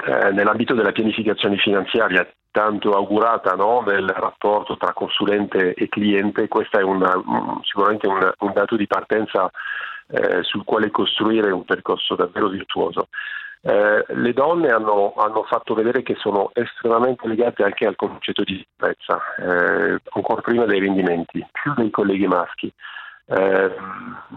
eh, 0.04 0.32
nell'ambito 0.32 0.74
della 0.74 0.92
pianificazione 0.92 1.58
finanziaria 1.58 2.28
tanto 2.56 2.92
augurata 2.92 3.54
no, 3.56 3.82
nel 3.86 4.08
rapporto 4.08 4.78
tra 4.78 4.94
consulente 4.94 5.74
e 5.74 5.90
cliente, 5.90 6.48
questo 6.48 6.80
è 6.80 6.84
una, 6.84 7.12
sicuramente 7.64 8.08
un, 8.08 8.32
un, 8.40 8.54
dato 8.54 8.78
di 8.78 8.88
partenza 8.88 9.52
eh, 10.08 10.42
sul 10.44 10.64
quale 10.64 10.90
costruire 10.90 11.52
un 11.52 11.66
percorso 11.66 12.16
davvero 12.16 12.48
virtuoso. 12.48 13.10
Eh, 13.60 14.06
le 14.08 14.32
donne 14.32 14.70
hanno, 14.70 15.16
hanno, 15.18 15.44
fatto 15.44 15.74
vedere 15.74 16.02
che 16.02 16.16
sono 16.16 16.52
estremamente 16.54 17.28
legate 17.28 17.64
anche 17.64 17.86
al 17.86 17.98
concetto 17.98 18.44
di 18.44 18.66
sicurezza, 18.66 19.20
eh, 19.38 20.00
ancora 20.14 20.42
prima 20.42 20.64
dei 20.64 20.80
rendimenti, 20.80 21.46
più 21.52 21.74
dei 21.74 21.90
colleghi 21.90 22.28
maschi. 22.28 22.72
Eh, 23.28 23.76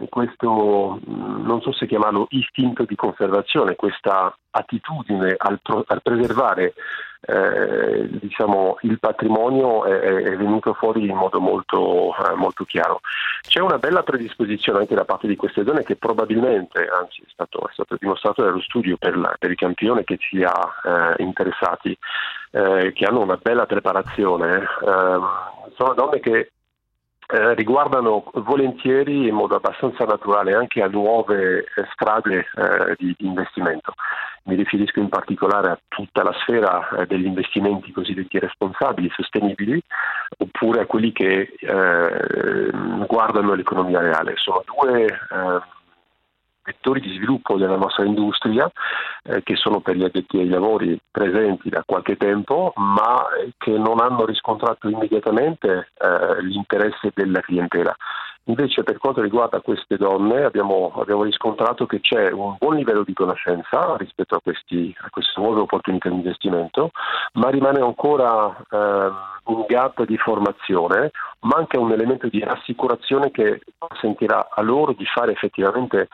questo 0.08 0.98
non 1.06 1.60
so 1.60 1.70
se 1.72 1.86
chiamarlo 1.86 2.26
istinto 2.30 2.84
di 2.84 2.96
conservazione, 2.96 3.76
questa 3.76 4.36
attitudine 4.50 5.36
al, 5.36 5.60
pro, 5.62 5.84
al 5.86 6.02
preservare 6.02 6.74
eh, 7.20 8.08
diciamo, 8.20 8.78
il 8.82 8.98
patrimonio 8.98 9.84
è, 9.84 9.98
è, 10.00 10.36
venuto 10.36 10.72
fuori 10.74 11.06
in 11.08 11.14
modo 11.14 11.40
molto, 11.40 12.14
eh, 12.14 12.34
molto, 12.34 12.64
chiaro. 12.64 13.00
C'è 13.42 13.60
una 13.60 13.78
bella 13.78 14.02
predisposizione 14.02 14.80
anche 14.80 14.94
da 14.94 15.04
parte 15.04 15.26
di 15.26 15.36
queste 15.36 15.64
donne 15.64 15.82
che 15.82 15.96
probabilmente, 15.96 16.86
anzi 16.86 17.22
è 17.22 17.28
stato, 17.28 17.68
è 17.68 17.72
stato 17.72 17.96
dimostrato 17.98 18.42
dallo 18.42 18.60
studio 18.60 18.96
per, 18.96 19.16
la, 19.16 19.34
per, 19.38 19.50
il 19.50 19.56
campione 19.56 20.04
che 20.04 20.16
ci 20.18 20.42
ha 20.42 20.74
eh, 20.84 21.22
interessati, 21.22 21.96
eh, 22.52 22.92
che 22.94 23.04
hanno 23.04 23.20
una 23.20 23.38
bella 23.40 23.66
preparazione. 23.66 24.66
Ehm, 24.86 25.28
sono 25.76 25.94
donne 25.94 26.20
che 26.20 26.52
eh, 27.30 27.54
riguardano 27.54 28.24
volentieri 28.36 29.28
in 29.28 29.34
modo 29.34 29.54
abbastanza 29.54 30.04
naturale 30.04 30.54
anche 30.54 30.82
a 30.82 30.88
nuove 30.88 31.58
eh, 31.58 31.86
strade 31.92 32.38
eh, 32.38 32.94
di, 32.96 33.14
di, 33.18 33.26
investimento. 33.26 33.92
Mi 34.44 34.54
riferisco 34.54 34.98
in 34.98 35.10
particolare 35.10 35.68
a 35.68 35.78
tutta 35.88 36.22
la 36.22 36.32
sfera 36.40 36.88
eh, 36.88 37.06
degli 37.06 37.26
investimenti 37.26 37.92
cosiddetti 37.92 38.38
responsabili, 38.38 39.10
sostenibili, 39.10 39.78
oppure 40.38 40.80
a 40.80 40.86
quelli 40.86 41.12
che 41.12 41.52
eh, 41.58 42.70
guardano 43.06 43.52
l'economia 43.52 44.00
reale. 44.00 44.32
Sono 44.36 44.62
due 44.64 45.06
vettori 46.68 47.00
di 47.00 47.14
sviluppo 47.14 47.56
della 47.56 47.76
nostra 47.76 48.04
industria 48.04 48.70
eh, 49.22 49.42
che 49.42 49.56
sono 49.56 49.80
per 49.80 49.96
gli 49.96 50.04
addetti 50.04 50.38
ai 50.38 50.48
lavori 50.48 51.00
presenti 51.10 51.70
da 51.70 51.82
qualche 51.84 52.16
tempo 52.16 52.72
ma 52.76 53.26
che 53.56 53.72
non 53.72 54.00
hanno 54.00 54.26
riscontrato 54.26 54.88
immediatamente 54.88 55.88
eh, 55.96 56.42
l'interesse 56.42 57.10
della 57.14 57.40
clientela. 57.40 57.96
Invece 58.48 58.82
per 58.82 58.96
quanto 58.96 59.20
riguarda 59.20 59.60
queste 59.60 59.98
donne 59.98 60.42
abbiamo, 60.44 60.92
abbiamo, 60.96 61.22
riscontrato 61.22 61.84
che 61.84 62.00
c'è 62.00 62.30
un 62.30 62.56
buon 62.58 62.76
livello 62.76 63.02
di 63.02 63.12
conoscenza 63.12 63.94
rispetto 63.98 64.36
a, 64.36 64.40
questi, 64.40 64.94
a 65.00 65.10
queste 65.10 65.38
nuove 65.38 65.60
opportunità 65.60 66.08
di 66.08 66.14
investimento, 66.14 66.90
ma 67.34 67.50
rimane 67.50 67.80
ancora 67.80 68.56
eh, 68.70 69.10
un 69.44 69.64
gap 69.66 70.02
di 70.04 70.16
formazione, 70.16 71.10
manca 71.40 71.78
un 71.78 71.92
elemento 71.92 72.28
di 72.28 72.40
rassicurazione 72.40 73.30
che 73.30 73.60
consentirà 73.76 74.48
a 74.50 74.62
loro 74.62 74.92
di 74.92 75.04
fare 75.04 75.32
effettivamente 75.32 76.08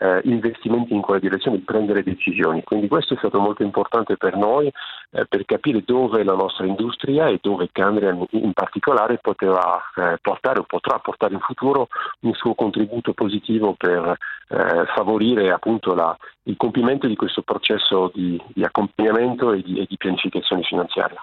eh, 0.00 0.20
investimenti 0.24 0.94
in 0.94 1.02
quella 1.02 1.20
direzione, 1.20 1.58
di 1.58 1.62
prendere 1.62 2.02
decisioni. 2.02 2.64
Quindi 2.64 2.88
questo 2.88 3.14
è 3.14 3.16
stato 3.18 3.38
molto 3.38 3.62
importante 3.62 4.16
per 4.16 4.36
noi 4.36 4.72
eh, 5.12 5.26
per 5.26 5.44
capire 5.44 5.82
dove 5.84 6.24
la 6.24 6.34
nostra 6.34 6.66
industria 6.66 7.26
e 7.26 7.38
dove 7.40 7.68
Candrian 7.70 8.24
in 8.30 8.52
particolare 8.52 9.18
poteva 9.18 9.80
eh, 9.96 10.18
portare 10.20 10.60
o 10.60 10.64
potrà 10.64 10.98
portare 10.98 11.34
in 11.34 11.40
futuro 11.40 11.88
un 12.20 12.32
suo 12.32 12.54
contributo 12.54 13.12
positivo 13.12 13.74
per 13.76 14.16
eh, 14.48 14.84
favorire 14.94 15.50
appunto 15.50 15.94
la, 15.94 16.16
il 16.44 16.56
compimento 16.56 17.06
di 17.06 17.16
questo 17.16 17.42
processo 17.42 18.10
di, 18.14 18.40
di 18.54 18.64
accompagnamento 18.64 19.52
e 19.52 19.62
di, 19.62 19.80
e 19.80 19.86
di 19.88 19.96
pianificazione 19.96 20.62
finanziaria. 20.62 21.22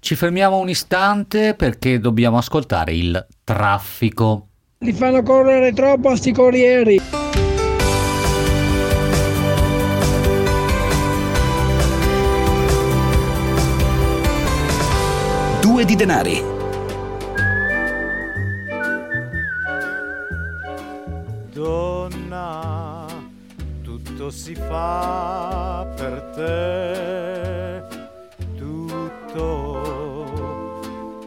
Ci 0.00 0.14
fermiamo 0.14 0.58
un 0.58 0.68
istante 0.68 1.54
perché 1.54 1.98
dobbiamo 1.98 2.38
ascoltare 2.38 2.94
il 2.94 3.26
traffico. 3.44 4.46
Li 4.78 4.92
fanno 4.92 5.22
correre 5.22 5.72
troppo 5.72 6.10
a 6.10 6.16
sti 6.16 6.32
corrieri. 6.32 7.47
Due 15.78 15.86
di 15.86 15.94
denari. 15.94 16.42
Donna, 21.52 23.06
tutto 23.82 24.30
si 24.30 24.56
fa 24.56 25.86
per 25.94 26.32
te, 26.34 27.84
tutto 28.56 29.80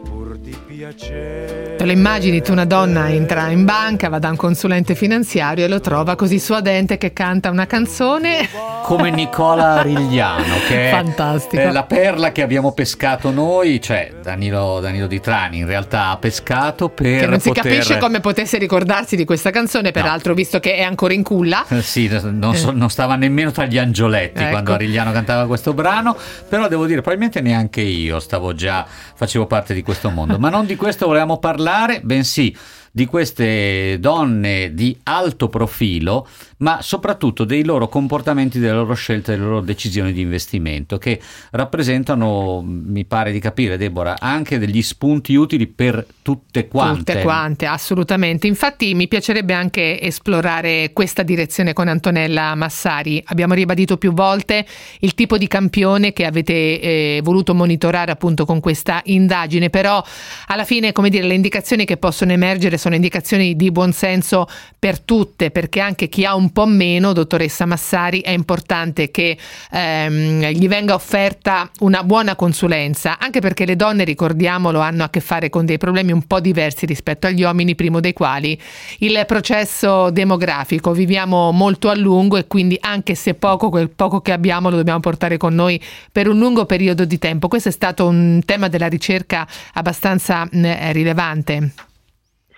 pur 0.04 0.36
di 0.36 0.54
piacere. 0.66 1.61
Te 1.82 1.88
lo 1.88 1.94
immagini 1.94 2.40
tu 2.40 2.52
una 2.52 2.64
donna 2.64 3.10
entra 3.10 3.48
in 3.48 3.64
banca, 3.64 4.08
va 4.08 4.20
da 4.20 4.28
un 4.28 4.36
consulente 4.36 4.94
finanziario 4.94 5.64
e 5.64 5.68
lo 5.68 5.80
trova 5.80 6.14
così 6.14 6.38
suadente 6.38 6.96
che 6.96 7.12
canta 7.12 7.50
una 7.50 7.66
canzone 7.66 8.48
come 8.84 9.10
Nicola 9.10 9.82
Rigliano 9.82 10.60
che 10.68 10.90
Fantastico. 10.92 11.60
è 11.60 11.72
la 11.72 11.82
perla 11.82 12.30
che 12.30 12.42
abbiamo 12.42 12.70
pescato 12.70 13.32
noi, 13.32 13.80
cioè 13.80 14.12
Danilo, 14.22 14.78
Danilo 14.78 15.08
Di 15.08 15.18
Trani 15.18 15.58
in 15.58 15.66
realtà 15.66 16.10
ha 16.10 16.18
pescato 16.18 16.88
per 16.88 17.18
che 17.18 17.26
non 17.26 17.40
si 17.40 17.48
poter... 17.48 17.64
capisce 17.64 17.98
come 17.98 18.20
potesse 18.20 18.58
ricordarsi 18.58 19.16
di 19.16 19.24
questa 19.24 19.50
canzone, 19.50 19.90
peraltro 19.90 20.30
no. 20.30 20.36
visto 20.36 20.60
che 20.60 20.76
è 20.76 20.82
ancora 20.82 21.14
in 21.14 21.24
culla. 21.24 21.64
Eh, 21.66 21.82
sì, 21.82 22.08
non, 22.22 22.54
so, 22.54 22.70
non, 22.70 22.90
stava 22.90 23.16
nemmeno 23.16 23.50
tra 23.50 23.66
gli 23.66 23.78
angioletti 23.78 24.40
ecco. 24.40 24.50
quando 24.50 24.72
Arigliano 24.72 25.10
cantava 25.10 25.48
questo 25.48 25.74
brano, 25.74 26.16
però 26.48 26.68
devo 26.68 26.86
dire 26.86 27.00
probabilmente 27.00 27.40
neanche 27.40 27.80
io 27.80 28.20
stavo 28.20 28.54
già 28.54 28.86
facevo 28.86 29.46
parte 29.46 29.74
di 29.74 29.82
questo 29.82 30.10
mondo, 30.10 30.38
ma 30.38 30.48
non 30.48 30.64
di 30.64 30.76
questo 30.76 31.06
volevamo 31.06 31.38
parlare 31.38 31.70
parlare, 31.72 32.00
bensì 32.04 32.54
di 32.94 33.06
queste 33.06 33.96
donne 33.98 34.74
di 34.74 34.94
alto 35.04 35.48
profilo, 35.48 36.28
ma 36.58 36.82
soprattutto 36.82 37.44
dei 37.44 37.64
loro 37.64 37.88
comportamenti, 37.88 38.58
delle 38.58 38.74
loro 38.74 38.92
scelte, 38.92 39.32
delle 39.32 39.44
loro 39.44 39.60
decisioni 39.62 40.12
di 40.12 40.20
investimento, 40.20 40.98
che 40.98 41.18
rappresentano, 41.52 42.62
mi 42.62 43.06
pare 43.06 43.32
di 43.32 43.40
capire, 43.40 43.78
Deborah, 43.78 44.16
anche 44.20 44.58
degli 44.58 44.82
spunti 44.82 45.34
utili 45.34 45.66
per 45.66 46.04
tutte 46.20 46.68
quante. 46.68 47.12
Tutte 47.12 47.22
quante, 47.24 47.64
assolutamente. 47.64 48.46
Infatti 48.46 48.94
mi 48.94 49.08
piacerebbe 49.08 49.54
anche 49.54 49.98
esplorare 49.98 50.90
questa 50.92 51.22
direzione 51.22 51.72
con 51.72 51.88
Antonella 51.88 52.54
Massari. 52.54 53.22
Abbiamo 53.24 53.54
ribadito 53.54 53.96
più 53.96 54.12
volte 54.12 54.66
il 55.00 55.14
tipo 55.14 55.38
di 55.38 55.48
campione 55.48 56.12
che 56.12 56.26
avete 56.26 56.52
eh, 56.52 57.20
voluto 57.24 57.54
monitorare 57.54 58.12
appunto 58.12 58.44
con 58.44 58.60
questa 58.60 59.00
indagine, 59.04 59.70
però 59.70 60.04
alla 60.48 60.64
fine, 60.64 60.92
come 60.92 61.08
dire, 61.08 61.26
le 61.26 61.34
indicazioni 61.34 61.86
che 61.86 61.96
possono 61.96 62.32
emergere 62.32 62.80
sono 62.82 62.96
indicazioni 62.96 63.54
di 63.54 63.70
buonsenso 63.70 64.48
per 64.76 64.98
tutte, 64.98 65.52
perché 65.52 65.78
anche 65.78 66.08
chi 66.08 66.24
ha 66.24 66.34
un 66.34 66.50
po' 66.50 66.66
meno, 66.66 67.12
dottoressa 67.12 67.64
Massari, 67.64 68.20
è 68.22 68.30
importante 68.30 69.12
che 69.12 69.38
ehm, 69.70 70.48
gli 70.48 70.66
venga 70.66 70.94
offerta 70.94 71.70
una 71.80 72.02
buona 72.02 72.34
consulenza, 72.34 73.18
anche 73.20 73.38
perché 73.38 73.64
le 73.64 73.76
donne, 73.76 74.02
ricordiamolo, 74.02 74.80
hanno 74.80 75.04
a 75.04 75.10
che 75.10 75.20
fare 75.20 75.48
con 75.48 75.64
dei 75.64 75.78
problemi 75.78 76.10
un 76.10 76.26
po' 76.26 76.40
diversi 76.40 76.84
rispetto 76.84 77.28
agli 77.28 77.44
uomini, 77.44 77.76
primo 77.76 78.00
dei 78.00 78.12
quali 78.12 78.60
il 78.98 79.22
processo 79.28 80.10
demografico. 80.10 80.90
Viviamo 80.90 81.52
molto 81.52 81.88
a 81.88 81.94
lungo 81.94 82.36
e 82.36 82.48
quindi 82.48 82.76
anche 82.80 83.14
se 83.14 83.34
poco, 83.34 83.68
quel 83.68 83.90
poco 83.90 84.20
che 84.20 84.32
abbiamo 84.32 84.70
lo 84.70 84.76
dobbiamo 84.76 84.98
portare 84.98 85.36
con 85.36 85.54
noi 85.54 85.80
per 86.10 86.26
un 86.26 86.36
lungo 86.36 86.66
periodo 86.66 87.04
di 87.04 87.18
tempo. 87.18 87.46
Questo 87.46 87.68
è 87.68 87.72
stato 87.72 88.08
un 88.08 88.40
tema 88.44 88.66
della 88.66 88.88
ricerca 88.88 89.46
abbastanza 89.74 90.48
mh, 90.50 90.90
rilevante. 90.90 91.90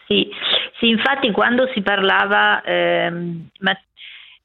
Sì, 0.06 0.28
sì, 0.78 0.88
infatti 0.88 1.30
quando 1.30 1.66
si 1.72 1.80
parlava, 1.82 2.62
ehm, 2.62 3.48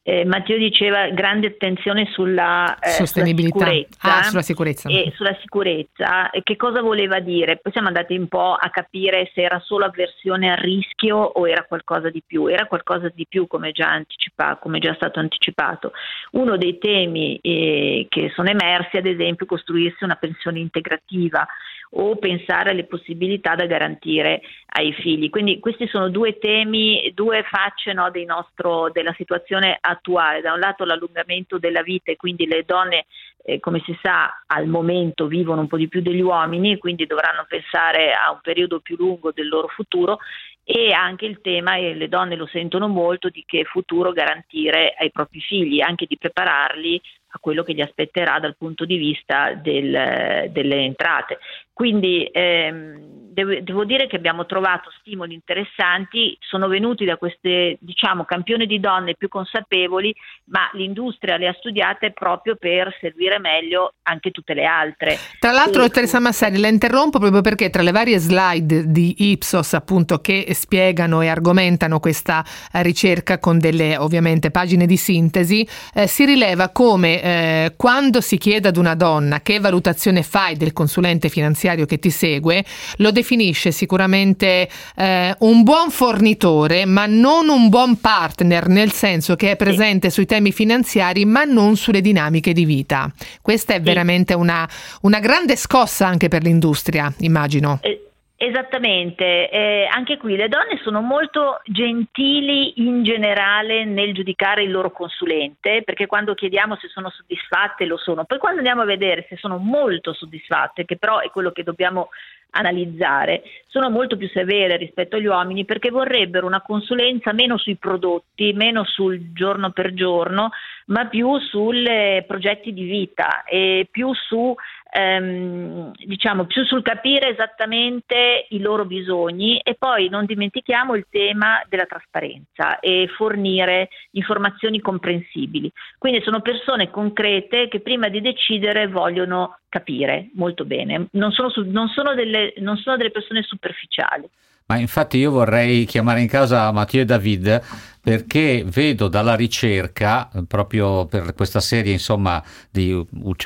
eh, 0.09 0.25
Matteo 0.25 0.57
diceva 0.57 1.09
grande 1.09 1.47
attenzione 1.47 2.07
sulla, 2.11 2.79
eh, 2.79 2.89
Sostenibilità. 2.89 3.59
sulla 3.59 3.71
sicurezza. 3.71 4.17
Ah, 4.17 4.23
sulla 4.23 4.41
sicurezza. 4.41 4.89
E 4.89 5.13
sulla 5.15 5.37
sicurezza, 5.39 6.29
che 6.43 6.55
cosa 6.55 6.81
voleva 6.81 7.19
dire? 7.19 7.57
Poi 7.57 7.71
siamo 7.71 7.89
andati 7.89 8.17
un 8.17 8.27
po' 8.27 8.53
a 8.53 8.69
capire 8.69 9.29
se 9.35 9.43
era 9.43 9.59
solo 9.59 9.85
avversione 9.85 10.51
al 10.51 10.57
rischio 10.57 11.17
o 11.17 11.47
era 11.47 11.63
qualcosa 11.63 12.09
di 12.09 12.23
più. 12.25 12.47
Era 12.47 12.65
qualcosa 12.65 13.11
di 13.13 13.27
più, 13.29 13.45
come 13.45 13.71
già, 13.71 13.89
anticipato, 13.89 14.59
come 14.61 14.79
già 14.79 14.95
stato 14.95 15.19
anticipato. 15.19 15.91
Uno 16.31 16.57
dei 16.57 16.79
temi 16.79 17.37
eh, 17.41 18.07
che 18.09 18.31
sono 18.33 18.49
emersi, 18.49 18.97
ad 18.97 19.05
esempio, 19.05 19.45
costruirsi 19.45 20.03
una 20.03 20.15
pensione 20.15 20.59
integrativa 20.59 21.45
o 21.91 22.17
pensare 22.17 22.69
alle 22.71 22.83
possibilità 22.83 23.55
da 23.55 23.65
garantire 23.65 24.41
ai 24.73 24.93
figli. 24.93 25.29
Quindi 25.29 25.59
questi 25.59 25.87
sono 25.87 26.09
due 26.09 26.37
temi, 26.37 27.11
due 27.15 27.43
facce 27.43 27.93
no, 27.93 28.11
nostro, 28.25 28.91
della 28.91 29.13
situazione 29.17 29.77
attuale. 29.79 29.97
Da 30.01 30.53
un 30.53 30.59
lato 30.59 30.85
l'allungamento 30.85 31.57
della 31.57 31.81
vita 31.81 32.11
e 32.11 32.15
quindi 32.15 32.45
le 32.47 32.63
donne, 32.65 33.05
eh, 33.43 33.59
come 33.59 33.81
si 33.85 33.97
sa, 34.01 34.43
al 34.47 34.67
momento 34.67 35.27
vivono 35.27 35.61
un 35.61 35.67
po' 35.67 35.77
di 35.77 35.87
più 35.87 36.01
degli 36.01 36.21
uomini 36.21 36.73
e 36.73 36.77
quindi 36.77 37.05
dovranno 37.05 37.45
pensare 37.47 38.13
a 38.13 38.31
un 38.31 38.39
periodo 38.41 38.79
più 38.79 38.95
lungo 38.97 39.31
del 39.31 39.47
loro 39.47 39.67
futuro 39.67 40.19
e 40.63 40.91
anche 40.91 41.25
il 41.25 41.41
tema, 41.41 41.77
e 41.77 41.95
le 41.95 42.07
donne 42.07 42.35
lo 42.35 42.45
sentono 42.45 42.87
molto, 42.87 43.29
di 43.29 43.43
che 43.45 43.63
futuro 43.63 44.11
garantire 44.11 44.93
ai 44.95 45.09
propri 45.09 45.39
figli, 45.39 45.81
anche 45.81 46.05
di 46.05 46.15
prepararli 46.15 47.01
a 47.31 47.39
quello 47.39 47.63
che 47.63 47.73
gli 47.73 47.81
aspetterà 47.81 48.39
dal 48.39 48.55
punto 48.55 48.85
di 48.85 48.97
vista 48.97 49.53
del, 49.53 50.49
delle 50.51 50.75
entrate. 50.75 51.39
Quindi 51.79 52.29
ehm, 52.29 53.19
devo, 53.39 53.61
devo, 53.61 53.85
dire 53.85 54.07
che 54.07 54.17
abbiamo 54.17 54.45
trovato 54.45 54.91
stimoli 54.99 55.33
interessanti, 55.33 56.37
sono 56.41 56.67
venuti 56.67 57.05
da 57.05 57.15
queste 57.15 57.77
diciamo 57.79 58.25
campioni 58.25 58.65
di 58.65 58.79
donne 58.79 59.15
più 59.15 59.29
consapevoli, 59.29 60.13
ma 60.45 60.69
l'industria 60.73 61.37
le 61.37 61.47
ha 61.47 61.55
studiate 61.57 62.11
proprio 62.11 62.55
per 62.55 62.95
servire 62.99 63.39
meglio 63.39 63.93
anche 64.03 64.31
tutte 64.31 64.53
le 64.53 64.65
altre. 64.65 65.17
Tra 65.39 65.51
l'altro, 65.51 65.83
e, 65.83 65.89
Teresa 65.89 66.19
Massari, 66.19 66.57
la 66.57 66.67
interrompo 66.67 67.19
proprio 67.19 67.41
perché 67.41 67.69
tra 67.69 67.81
le 67.81 67.91
varie 67.91 68.17
slide 68.17 68.91
di 68.91 69.31
Ipsos 69.31 69.73
appunto 69.73 70.19
che 70.19 70.47
spiegano 70.53 71.21
e 71.21 71.27
argomentano 71.27 71.99
questa 71.99 72.43
eh, 72.73 72.83
ricerca 72.83 73.39
con 73.39 73.57
delle 73.57 73.97
ovviamente 73.97 74.51
pagine 74.51 74.85
di 74.85 74.97
sintesi, 74.97 75.67
eh, 75.93 76.07
si 76.07 76.25
rileva 76.25 76.69
come 76.69 77.21
eh, 77.21 77.73
quando 77.77 78.21
si 78.21 78.37
chiede 78.37 78.67
ad 78.67 78.77
una 78.77 78.95
donna 78.95 79.41
che 79.41 79.59
valutazione 79.59 80.23
fai 80.23 80.57
del 80.57 80.73
consulente 80.73 81.29
finanziario 81.29 81.67
che 81.85 81.99
ti 81.99 82.09
segue, 82.09 82.63
lo 82.97 83.11
definisce 83.11 83.71
sicuramente 83.71 84.69
eh, 84.95 85.35
un 85.39 85.63
buon 85.63 85.89
fornitore, 85.91 86.85
ma 86.85 87.05
non 87.05 87.49
un 87.49 87.69
buon 87.69 87.99
partner, 87.99 88.67
nel 88.67 88.91
senso 88.91 89.35
che 89.35 89.51
è 89.51 89.55
presente 89.55 90.09
sui 90.09 90.25
temi 90.25 90.51
finanziari, 90.51 91.25
ma 91.25 91.43
non 91.43 91.75
sulle 91.75 92.01
dinamiche 92.01 92.53
di 92.53 92.65
vita. 92.65 93.11
Questa 93.41 93.73
è 93.73 93.81
veramente 93.81 94.33
una, 94.33 94.67
una 95.01 95.19
grande 95.19 95.55
scossa 95.55 96.07
anche 96.07 96.27
per 96.27 96.43
l'industria, 96.43 97.11
immagino. 97.19 97.79
Eh. 97.81 98.08
Esattamente, 98.41 99.49
eh, 99.49 99.85
anche 99.91 100.15
qui 100.15 100.37
le 100.37 100.47
donne 100.47 100.79
sono 100.81 101.01
molto 101.01 101.59
gentili 101.65 102.71
in 102.87 103.03
generale 103.03 103.83
nel 103.83 104.13
giudicare 104.13 104.63
il 104.63 104.71
loro 104.71 104.91
consulente, 104.91 105.81
perché 105.83 106.07
quando 106.07 106.35
chiediamo 106.35 106.77
se 106.77 106.87
sono 106.87 107.09
soddisfatte 107.09 107.83
lo 107.83 107.97
sono, 107.97 108.23
poi 108.23 108.37
quando 108.37 108.59
andiamo 108.59 108.83
a 108.83 108.85
vedere 108.85 109.25
se 109.27 109.35
sono 109.35 109.57
molto 109.57 110.13
soddisfatte, 110.13 110.85
che 110.85 110.95
però 110.95 111.19
è 111.19 111.29
quello 111.31 111.51
che 111.51 111.63
dobbiamo 111.63 112.11
analizzare, 112.51 113.43
sono 113.67 113.89
molto 113.89 114.15
più 114.15 114.29
severe 114.29 114.77
rispetto 114.77 115.17
agli 115.17 115.25
uomini 115.25 115.65
perché 115.65 115.89
vorrebbero 115.89 116.47
una 116.47 116.61
consulenza 116.61 117.33
meno 117.33 117.57
sui 117.57 117.75
prodotti, 117.75 118.53
meno 118.53 118.85
sul 118.85 119.33
giorno 119.33 119.71
per 119.71 119.93
giorno, 119.93 120.51
ma 120.89 121.07
più 121.07 121.39
sui 121.39 122.23
progetti 122.27 122.73
di 122.73 122.83
vita 122.83 123.43
e 123.43 123.87
più 123.89 124.13
su 124.13 124.55
ehm, 124.91 125.91
diciamo 125.95 126.45
più 126.45 126.63
sul 126.65 126.81
capire 126.81 127.29
esattamente 127.29 128.47
i 128.49 128.59
loro 128.59 128.85
bisogni 128.85 129.59
e 129.59 129.75
poi 129.75 130.09
non 130.09 130.25
dimentichiamo 130.25 130.95
il 130.95 131.05
tema 131.09 131.61
della 131.67 131.85
trasparenza 131.85 132.79
e 132.79 133.07
fornire 133.15 133.89
informazioni 134.11 134.79
comprensibili. 134.81 135.71
Quindi 135.97 136.21
sono 136.21 136.41
persone 136.41 136.89
concrete 136.89 137.67
che 137.67 137.81
prima 137.81 138.09
di 138.09 138.21
decidere 138.21 138.87
vogliono 138.87 139.59
capire 139.69 140.29
molto 140.33 140.65
bene, 140.65 141.07
non 141.11 141.31
sono, 141.31 141.49
su, 141.49 141.63
non 141.69 141.87
sono, 141.89 142.15
delle, 142.15 142.53
non 142.57 142.77
sono 142.77 142.97
delle 142.97 143.11
persone 143.11 143.43
superficiali. 143.43 144.27
Ma 144.69 144.77
infatti 144.77 145.17
io 145.17 145.31
vorrei 145.31 145.85
chiamare 145.85 146.21
in 146.21 146.27
causa 146.27 146.71
Matteo 146.71 147.01
e 147.01 147.05
David 147.05 147.61
perché 147.99 148.63
vedo 148.67 149.07
dalla 149.07 149.33
ricerca, 149.33 150.29
proprio 150.47 151.07
per 151.07 151.33
questa 151.33 151.59
serie 151.59 151.91
insomma 151.91 152.43
di 152.69 152.95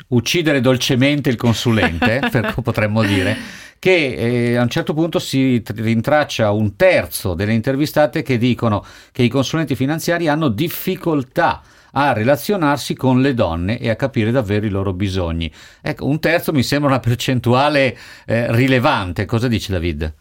uccidere 0.08 0.60
dolcemente 0.60 1.30
il 1.30 1.36
consulente, 1.36 2.20
potremmo 2.62 3.02
dire, 3.02 3.38
che 3.78 4.50
eh, 4.52 4.56
a 4.56 4.62
un 4.62 4.68
certo 4.68 4.92
punto 4.92 5.18
si 5.18 5.62
rintraccia 5.64 6.50
un 6.50 6.76
terzo 6.76 7.32
delle 7.32 7.54
intervistate 7.54 8.20
che 8.20 8.36
dicono 8.36 8.84
che 9.10 9.22
i 9.22 9.28
consulenti 9.28 9.74
finanziari 9.74 10.28
hanno 10.28 10.48
difficoltà 10.48 11.62
a 11.92 12.12
relazionarsi 12.12 12.94
con 12.94 13.22
le 13.22 13.32
donne 13.32 13.78
e 13.78 13.88
a 13.88 13.96
capire 13.96 14.30
davvero 14.30 14.66
i 14.66 14.70
loro 14.70 14.92
bisogni. 14.92 15.50
Ecco, 15.80 16.06
un 16.06 16.20
terzo 16.20 16.52
mi 16.52 16.62
sembra 16.62 16.90
una 16.90 17.00
percentuale 17.00 17.96
eh, 18.26 18.54
rilevante. 18.54 19.24
Cosa 19.24 19.48
dice 19.48 19.72
David? 19.72 20.14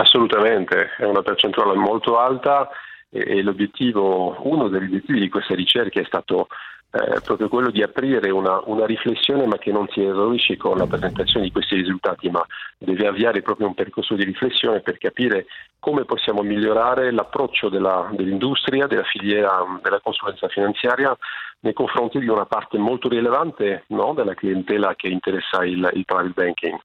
Assolutamente, 0.00 0.92
è 0.96 1.04
una 1.04 1.20
percentuale 1.20 1.74
molto 1.74 2.18
alta 2.18 2.70
e, 3.10 3.42
uno 3.42 4.68
degli 4.68 4.84
obiettivi 4.84 5.20
di 5.20 5.28
questa 5.28 5.54
ricerca 5.54 6.00
è 6.00 6.04
stato 6.04 6.48
eh, 6.92 7.20
proprio 7.22 7.48
quello 7.48 7.70
di 7.70 7.82
aprire 7.82 8.30
una, 8.30 8.62
una, 8.64 8.86
riflessione 8.86 9.46
ma 9.46 9.58
che 9.58 9.70
non 9.70 9.86
si 9.90 10.02
esaurisce 10.02 10.56
con 10.56 10.78
la 10.78 10.86
presentazione 10.86 11.44
di 11.44 11.52
questi 11.52 11.74
risultati 11.74 12.30
ma 12.30 12.42
deve 12.78 13.06
avviare 13.08 13.42
proprio 13.42 13.66
un 13.66 13.74
percorso 13.74 14.14
di 14.14 14.24
riflessione 14.24 14.80
per 14.80 14.96
capire 14.96 15.44
come 15.78 16.06
possiamo 16.06 16.40
migliorare 16.40 17.12
l'approccio 17.12 17.68
della, 17.68 18.08
dell'industria, 18.12 18.86
della 18.86 19.04
filiera 19.04 19.62
della 19.82 20.00
consulenza 20.00 20.48
finanziaria 20.48 21.14
nei 21.60 21.74
confronti 21.74 22.18
di 22.18 22.28
una 22.28 22.46
parte 22.46 22.78
molto 22.78 23.08
rilevante 23.08 23.84
no, 23.88 24.14
della 24.14 24.34
clientela 24.34 24.94
che 24.94 25.08
interessa 25.08 25.62
il, 25.62 25.90
il 25.92 26.04
private 26.06 26.32
banking. 26.34 26.78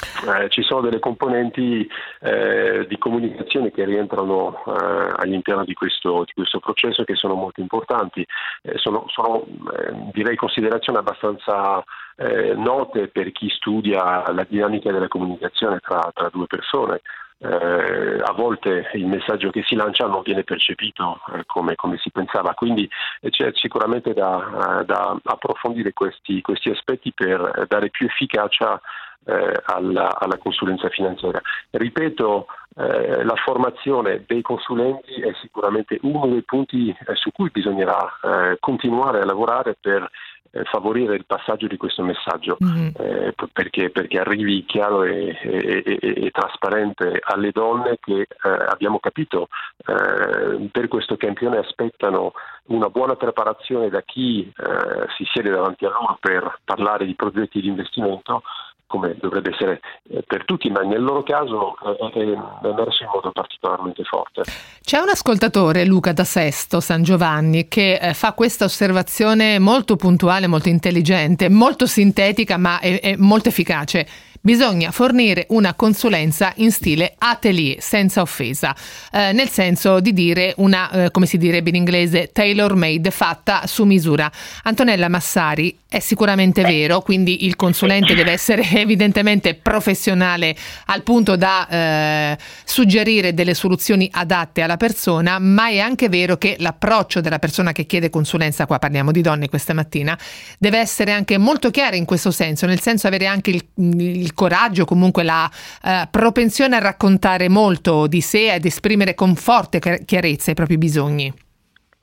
Eh, 0.00 0.48
ci 0.48 0.62
sono 0.62 0.80
delle 0.80 1.00
componenti 1.00 1.88
eh, 2.20 2.86
di 2.88 2.98
comunicazione 2.98 3.72
che 3.72 3.84
rientrano 3.84 4.62
eh, 4.64 5.12
all'interno 5.16 5.64
di 5.64 5.74
questo, 5.74 6.22
di 6.24 6.32
questo, 6.34 6.60
processo 6.60 7.02
che 7.02 7.16
sono 7.16 7.34
molto 7.34 7.60
importanti, 7.60 8.24
eh, 8.62 8.78
sono, 8.78 9.06
sono 9.08 9.44
eh, 9.44 10.10
direi 10.12 10.36
considerazioni 10.36 11.00
abbastanza 11.00 11.82
eh, 12.16 12.54
note 12.54 13.08
per 13.08 13.32
chi 13.32 13.48
studia 13.48 14.22
la 14.32 14.46
dinamica 14.48 14.92
della 14.92 15.08
comunicazione 15.08 15.80
tra, 15.80 16.10
tra 16.14 16.28
due 16.28 16.46
persone. 16.46 17.00
Eh, 17.40 18.20
a 18.20 18.32
volte 18.32 18.90
il 18.94 19.06
messaggio 19.06 19.50
che 19.50 19.62
si 19.62 19.76
lancia 19.76 20.06
non 20.06 20.22
viene 20.22 20.42
percepito 20.42 21.20
eh, 21.32 21.44
come, 21.46 21.76
come, 21.76 21.96
si 21.98 22.10
pensava, 22.10 22.52
quindi 22.54 22.90
eh, 23.20 23.30
c'è 23.30 23.52
sicuramente 23.54 24.12
da, 24.12 24.82
da 24.84 25.16
approfondire 25.22 25.92
questi, 25.92 26.40
questi, 26.40 26.70
aspetti 26.70 27.12
per 27.12 27.66
dare 27.68 27.90
più 27.90 28.06
efficacia 28.06 28.80
eh, 29.24 29.62
alla, 29.66 30.18
alla, 30.18 30.38
consulenza 30.38 30.88
finanziaria. 30.88 31.40
Ripeto, 31.70 32.46
eh, 32.76 33.22
la 33.24 33.34
formazione 33.36 34.24
dei 34.26 34.42
consulenti 34.42 35.20
è 35.20 35.32
sicuramente 35.40 35.98
uno 36.02 36.26
dei 36.26 36.42
punti 36.42 36.88
eh, 36.88 37.14
su 37.14 37.30
cui 37.32 37.50
bisognerà 37.50 38.18
eh, 38.22 38.56
continuare 38.58 39.20
a 39.20 39.24
lavorare 39.24 39.76
per 39.78 40.08
eh, 40.50 40.64
favorire 40.64 41.14
il 41.14 41.26
passaggio 41.26 41.66
di 41.66 41.76
questo 41.76 42.02
messaggio 42.02 42.56
mm-hmm. 42.62 42.88
eh, 42.96 43.34
perché, 43.52 43.90
perché, 43.90 44.18
arrivi 44.18 44.64
chiaro 44.64 45.04
e, 45.04 45.36
e, 45.42 45.82
e, 45.84 45.98
e, 46.00 46.30
trasparente 46.30 47.20
alle 47.22 47.50
donne 47.52 47.98
che 48.00 48.20
eh, 48.20 48.28
abbiamo 48.68 48.98
capito 48.98 49.48
eh, 49.86 50.68
per 50.70 50.88
questo 50.88 51.16
campione 51.16 51.58
aspettano 51.58 52.32
una 52.68 52.88
buona 52.88 53.16
preparazione 53.16 53.88
da 53.88 54.02
chi 54.02 54.42
eh, 54.42 55.06
si 55.16 55.24
siede 55.32 55.50
davanti 55.50 55.84
a 55.84 55.90
loro 55.90 56.18
per 56.20 56.60
parlare 56.64 57.06
di 57.06 57.14
progetti 57.14 57.60
di 57.60 57.68
investimento 57.68 58.42
come 58.88 59.16
dovrebbe 59.20 59.50
essere 59.52 59.80
eh, 60.08 60.24
per 60.26 60.44
tutti, 60.46 60.70
ma 60.70 60.80
nel 60.80 61.02
loro 61.02 61.22
caso 61.22 61.76
eh, 61.84 62.10
è, 62.10 62.66
emerso 62.66 63.04
in 63.04 63.10
modo 63.12 63.30
particolarmente 63.30 64.02
forte. 64.02 64.42
C'è 64.80 64.98
un 64.98 65.10
ascoltatore, 65.10 65.84
Luca 65.84 66.12
da 66.12 66.24
Sesto, 66.24 66.80
San 66.80 67.02
Giovanni, 67.02 67.68
che 67.68 67.98
eh, 68.00 68.14
fa 68.14 68.32
questa 68.32 68.64
osservazione 68.64 69.58
molto 69.58 69.96
puntuale, 69.96 70.46
molto 70.46 70.70
intelligente, 70.70 71.50
molto 71.50 71.86
sintetica, 71.86 72.56
ma 72.56 72.80
è, 72.80 72.98
è 73.00 73.14
molto 73.16 73.50
efficace 73.50 74.06
bisogna 74.40 74.90
fornire 74.90 75.46
una 75.50 75.74
consulenza 75.74 76.52
in 76.56 76.70
stile 76.70 77.14
atelier, 77.18 77.80
senza 77.80 78.20
offesa, 78.20 78.74
eh, 79.12 79.32
nel 79.32 79.48
senso 79.48 80.00
di 80.00 80.12
dire 80.12 80.54
una, 80.58 80.90
eh, 80.90 81.10
come 81.10 81.26
si 81.26 81.38
direbbe 81.38 81.70
in 81.70 81.76
inglese, 81.76 82.30
tailor 82.32 82.74
made, 82.74 83.10
fatta 83.10 83.66
su 83.66 83.84
misura. 83.84 84.30
Antonella 84.64 85.08
Massari 85.08 85.76
è 85.88 86.00
sicuramente 86.00 86.62
vero, 86.62 87.00
quindi 87.00 87.46
il 87.46 87.56
consulente 87.56 88.14
deve 88.14 88.32
essere 88.32 88.62
evidentemente 88.78 89.54
professionale 89.54 90.54
al 90.86 91.02
punto 91.02 91.36
da 91.36 91.66
eh, 91.68 92.38
suggerire 92.78 93.34
delle 93.34 93.54
soluzioni 93.54 94.08
adatte 94.12 94.62
alla 94.62 94.76
persona, 94.76 95.40
ma 95.40 95.66
è 95.68 95.80
anche 95.80 96.08
vero 96.08 96.36
che 96.36 96.54
l'approccio 96.60 97.20
della 97.20 97.40
persona 97.40 97.72
che 97.72 97.86
chiede 97.86 98.08
consulenza, 98.08 98.66
qua 98.66 98.78
parliamo 98.78 99.10
di 99.10 99.20
donne 99.20 99.48
questa 99.48 99.74
mattina, 99.74 100.16
deve 100.60 100.78
essere 100.78 101.10
anche 101.10 101.38
molto 101.38 101.70
chiaro 101.70 101.96
in 101.96 102.04
questo 102.04 102.30
senso, 102.30 102.66
nel 102.66 102.78
senso 102.78 103.08
avere 103.08 103.26
anche 103.26 103.50
il, 103.50 103.64
il 104.00 104.32
coraggio, 104.32 104.84
comunque 104.84 105.24
la 105.24 105.50
eh, 105.82 106.06
propensione 106.08 106.76
a 106.76 106.78
raccontare 106.78 107.48
molto 107.48 108.06
di 108.06 108.20
sé 108.20 108.54
ed 108.54 108.64
esprimere 108.64 109.16
con 109.16 109.34
forte 109.34 109.80
chiarezza 110.04 110.52
i 110.52 110.54
propri 110.54 110.78
bisogni. 110.78 111.34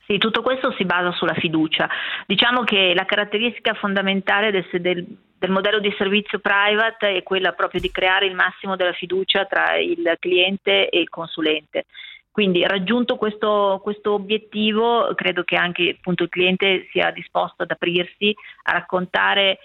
Sì, 0.06 0.18
tutto 0.18 0.42
questo 0.42 0.74
si 0.76 0.84
basa 0.84 1.10
sulla 1.12 1.34
fiducia. 1.34 1.88
Diciamo 2.26 2.64
che 2.64 2.92
la 2.94 3.06
caratteristica 3.06 3.72
fondamentale 3.72 4.52
del, 4.52 4.66
del, 4.80 5.06
del, 5.38 5.50
modello 5.50 5.78
di 5.78 5.94
servizio 5.96 6.38
private 6.38 7.16
è 7.16 7.22
quella 7.22 7.52
proprio 7.52 7.80
di 7.80 7.90
creare 7.90 8.26
il 8.26 8.34
massimo 8.34 8.76
della 8.76 8.92
fiducia 8.92 9.44
tra 9.46 9.76
il 9.76 10.16
cliente 10.18 10.88
e 10.88 11.00
il 11.00 11.08
consulente. 11.08 11.86
Quindi 12.30 12.66
raggiunto 12.66 13.16
questo, 13.16 13.80
questo 13.82 14.12
obiettivo, 14.12 15.14
credo 15.14 15.42
che 15.42 15.56
anche 15.56 15.96
appunto, 15.96 16.24
il 16.24 16.28
cliente 16.28 16.86
sia 16.90 17.10
disposto 17.10 17.62
ad 17.62 17.70
aprirsi 17.70 18.34
a 18.64 18.72
raccontare 18.72 19.58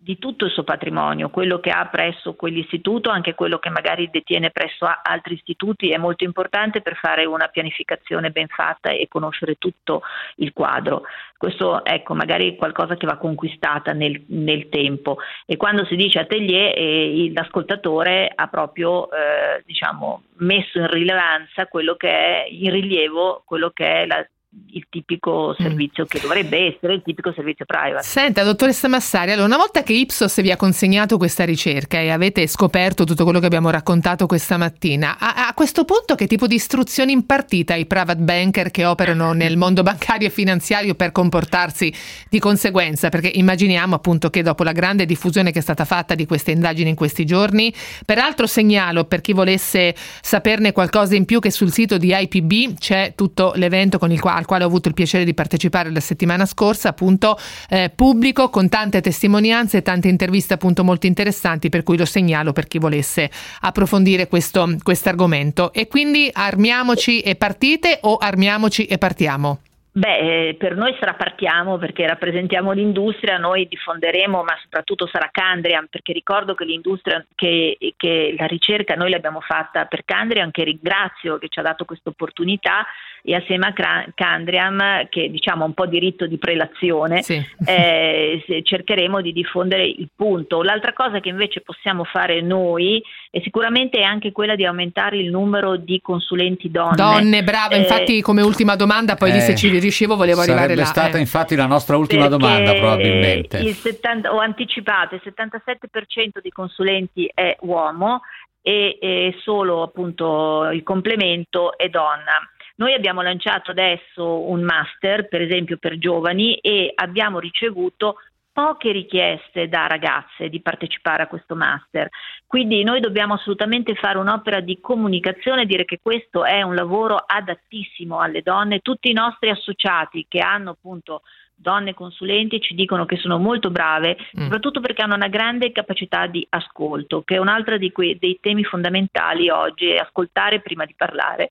di 0.00 0.16
tutto 0.16 0.44
il 0.44 0.52
suo 0.52 0.62
patrimonio, 0.62 1.28
quello 1.28 1.58
che 1.58 1.70
ha 1.70 1.84
presso 1.86 2.34
quell'istituto, 2.34 3.10
anche 3.10 3.34
quello 3.34 3.58
che 3.58 3.68
magari 3.68 4.08
detiene 4.10 4.50
presso 4.50 4.86
altri 4.86 5.34
istituti, 5.34 5.90
è 5.90 5.96
molto 5.96 6.22
importante 6.22 6.80
per 6.82 6.96
fare 6.96 7.24
una 7.24 7.48
pianificazione 7.48 8.30
ben 8.30 8.46
fatta 8.46 8.90
e 8.90 9.08
conoscere 9.08 9.56
tutto 9.56 10.02
il 10.36 10.52
quadro. 10.52 11.02
Questo 11.36 11.84
ecco, 11.84 12.14
magari 12.14 12.52
è 12.52 12.56
qualcosa 12.56 12.96
che 12.96 13.06
va 13.06 13.16
conquistata 13.16 13.92
nel, 13.92 14.22
nel 14.28 14.68
tempo 14.68 15.18
e 15.44 15.56
quando 15.56 15.84
si 15.84 15.96
dice 15.96 16.20
atelier 16.20 16.72
eh, 16.76 17.32
l'ascoltatore 17.34 18.30
ha 18.32 18.46
proprio 18.46 19.10
eh, 19.10 19.62
diciamo, 19.66 20.22
messo 20.38 20.78
in 20.78 20.86
rilevanza 20.86 21.66
quello 21.66 21.96
che 21.96 22.08
è 22.08 22.46
in 22.48 22.70
rilievo 22.70 23.42
quello 23.44 23.70
che 23.70 24.02
è 24.02 24.06
la 24.06 24.24
il 24.70 24.86
tipico 24.88 25.50
mm. 25.50 25.62
servizio 25.62 26.04
mm. 26.04 26.06
che 26.06 26.20
dovrebbe 26.20 26.74
essere 26.74 26.94
il 26.94 27.02
tipico 27.04 27.32
servizio 27.32 27.66
private. 27.66 28.02
Senta, 28.02 28.42
dottoressa 28.42 28.88
Massari, 28.88 29.32
allora 29.32 29.46
una 29.46 29.56
volta 29.58 29.82
che 29.82 29.92
Ipsos 29.92 30.40
vi 30.40 30.50
ha 30.50 30.56
consegnato 30.56 31.18
questa 31.18 31.44
ricerca 31.44 31.98
e 31.98 32.10
avete 32.10 32.46
scoperto 32.46 33.04
tutto 33.04 33.24
quello 33.24 33.40
che 33.40 33.46
abbiamo 33.46 33.68
raccontato 33.68 34.26
questa 34.26 34.56
mattina, 34.56 35.18
a, 35.18 35.48
a 35.48 35.54
questo 35.54 35.84
punto 35.84 36.14
che 36.14 36.26
tipo 36.26 36.46
di 36.46 36.54
istruzioni 36.54 37.12
impartite 37.12 37.74
ai 37.74 37.86
private 37.86 38.22
banker 38.22 38.70
che 38.70 38.86
operano 38.86 39.32
nel 39.32 39.58
mondo 39.58 39.82
bancario 39.82 40.28
e 40.28 40.30
finanziario 40.30 40.94
per 40.94 41.12
comportarsi 41.12 41.92
di 42.30 42.38
conseguenza? 42.38 43.10
Perché 43.10 43.30
immaginiamo 43.34 43.94
appunto 43.94 44.30
che 44.30 44.42
dopo 44.42 44.62
la 44.62 44.72
grande 44.72 45.04
diffusione 45.04 45.52
che 45.52 45.58
è 45.58 45.62
stata 45.62 45.84
fatta 45.84 46.14
di 46.14 46.24
queste 46.24 46.52
indagini 46.52 46.88
in 46.88 46.96
questi 46.96 47.26
giorni, 47.26 47.72
peraltro 48.06 48.46
segnalo 48.46 49.04
per 49.04 49.20
chi 49.20 49.34
volesse 49.34 49.94
saperne 50.22 50.72
qualcosa 50.72 51.14
in 51.16 51.26
più 51.26 51.38
che 51.38 51.50
sul 51.50 51.70
sito 51.70 51.98
di 51.98 52.14
IPB 52.16 52.78
c'è 52.78 53.12
tutto 53.14 53.52
l'evento 53.54 53.98
con 53.98 54.10
il 54.10 54.20
quale 54.20 54.37
al 54.38 54.46
quale 54.46 54.64
ho 54.64 54.66
avuto 54.66 54.88
il 54.88 54.94
piacere 54.94 55.24
di 55.24 55.34
partecipare 55.34 55.90
la 55.90 56.00
settimana 56.00 56.46
scorsa, 56.46 56.88
appunto 56.88 57.36
eh, 57.68 57.92
pubblico 57.94 58.48
con 58.48 58.68
tante 58.68 59.00
testimonianze 59.00 59.78
e 59.78 59.82
tante 59.82 60.08
interviste 60.08 60.54
appunto 60.54 60.84
molto 60.84 61.06
interessanti, 61.06 61.68
per 61.68 61.82
cui 61.82 61.98
lo 61.98 62.06
segnalo 62.06 62.52
per 62.52 62.66
chi 62.66 62.78
volesse 62.78 63.30
approfondire 63.60 64.28
questo 64.28 64.66
argomento. 65.04 65.72
E 65.72 65.86
quindi 65.88 66.30
armiamoci 66.32 67.20
e 67.20 67.34
partite 67.34 67.98
o 68.02 68.16
armiamoci 68.16 68.86
e 68.86 68.96
partiamo? 68.98 69.60
Beh, 69.98 70.48
eh, 70.48 70.54
per 70.54 70.76
noi 70.76 70.94
sarà 71.00 71.14
partiamo 71.14 71.76
perché 71.76 72.06
rappresentiamo 72.06 72.70
l'industria, 72.70 73.36
noi 73.36 73.66
diffonderemo, 73.66 74.44
ma 74.44 74.56
soprattutto 74.62 75.08
sarà 75.08 75.28
Candriam, 75.32 75.86
perché 75.90 76.12
ricordo 76.12 76.54
che 76.54 76.64
l'industria, 76.64 77.26
che, 77.34 77.76
che 77.96 78.32
la 78.38 78.46
ricerca 78.46 78.94
noi 78.94 79.10
l'abbiamo 79.10 79.40
fatta 79.40 79.86
per 79.86 80.04
Candriam, 80.04 80.52
che 80.52 80.62
ringrazio 80.62 81.38
che 81.38 81.48
ci 81.48 81.58
ha 81.58 81.62
dato 81.62 81.84
questa 81.84 82.10
opportunità 82.10 82.86
e 83.22 83.34
assieme 83.34 83.66
a 83.66 84.06
Candriam, 84.14 85.08
che 85.08 85.30
diciamo 85.30 85.64
ha 85.64 85.66
un 85.66 85.74
po' 85.74 85.86
diritto 85.86 86.26
di 86.26 86.38
prelazione, 86.38 87.22
sì. 87.22 87.44
eh, 87.64 88.42
cercheremo 88.62 89.20
di 89.20 89.32
diffondere 89.32 89.86
il 89.86 90.08
punto. 90.14 90.62
L'altra 90.62 90.92
cosa 90.92 91.20
che 91.20 91.28
invece 91.28 91.60
possiamo 91.60 92.04
fare 92.04 92.40
noi 92.40 93.02
è 93.30 93.40
sicuramente 93.42 94.02
anche 94.02 94.32
quella 94.32 94.54
di 94.54 94.64
aumentare 94.64 95.18
il 95.18 95.30
numero 95.30 95.76
di 95.76 96.00
consulenti 96.00 96.70
donne. 96.70 96.96
Donne, 96.96 97.42
brava, 97.42 97.74
eh, 97.74 97.78
infatti 97.78 98.20
come 98.22 98.42
ultima 98.42 98.76
domanda, 98.76 99.16
poi 99.16 99.30
eh, 99.30 99.34
lì 99.34 99.40
se 99.40 99.54
ci 99.54 99.68
riuscivo 99.68 100.16
volevo 100.16 100.40
arrivare 100.40 100.74
là. 100.74 100.84
Sarebbe 100.84 100.84
stata 100.84 101.16
eh. 101.18 101.20
infatti 101.20 101.56
la 101.56 101.66
nostra 101.66 101.96
ultima 101.96 102.28
domanda 102.28 102.72
probabilmente. 102.74 103.58
Il 103.58 103.74
70, 103.74 104.32
ho 104.32 104.38
anticipato, 104.38 105.14
il 105.14 105.22
77% 105.24 106.40
dei 106.40 106.50
consulenti 106.50 107.30
è 107.32 107.56
uomo 107.60 108.22
e, 108.62 108.98
e 109.00 109.34
solo 109.42 109.82
appunto 109.82 110.68
il 110.70 110.82
complemento 110.82 111.76
è 111.76 111.88
donna. 111.88 112.50
Noi 112.78 112.94
abbiamo 112.94 113.22
lanciato 113.22 113.72
adesso 113.72 114.48
un 114.48 114.62
master, 114.62 115.26
per 115.26 115.42
esempio 115.42 115.78
per 115.78 115.98
giovani, 115.98 116.56
e 116.58 116.92
abbiamo 116.94 117.40
ricevuto 117.40 118.16
poche 118.52 118.92
richieste 118.92 119.68
da 119.68 119.86
ragazze 119.86 120.48
di 120.48 120.60
partecipare 120.60 121.24
a 121.24 121.26
questo 121.26 121.56
master. 121.56 122.08
Quindi 122.46 122.84
noi 122.84 123.00
dobbiamo 123.00 123.34
assolutamente 123.34 123.94
fare 123.94 124.18
un'opera 124.18 124.60
di 124.60 124.78
comunicazione, 124.80 125.66
dire 125.66 125.84
che 125.84 125.98
questo 126.00 126.44
è 126.44 126.62
un 126.62 126.76
lavoro 126.76 127.16
adattissimo 127.16 128.20
alle 128.20 128.42
donne. 128.42 128.78
Tutti 128.78 129.10
i 129.10 129.14
nostri 129.14 129.50
associati 129.50 130.26
che 130.28 130.38
hanno 130.38 130.70
appunto 130.70 131.22
donne 131.54 131.94
consulenti 131.94 132.60
ci 132.60 132.74
dicono 132.74 133.04
che 133.06 133.16
sono 133.16 133.38
molto 133.38 133.70
brave, 133.70 134.16
mm. 134.16 134.42
soprattutto 134.42 134.80
perché 134.80 135.02
hanno 135.02 135.16
una 135.16 135.26
grande 135.26 135.72
capacità 135.72 136.26
di 136.28 136.46
ascolto, 136.50 137.22
che 137.22 137.34
è 137.34 137.38
un 137.38 137.48
altro 137.48 137.76
dei 137.76 138.38
temi 138.40 138.62
fondamentali 138.62 139.50
oggi, 139.50 139.92
ascoltare 139.94 140.60
prima 140.60 140.84
di 140.84 140.94
parlare 140.96 141.48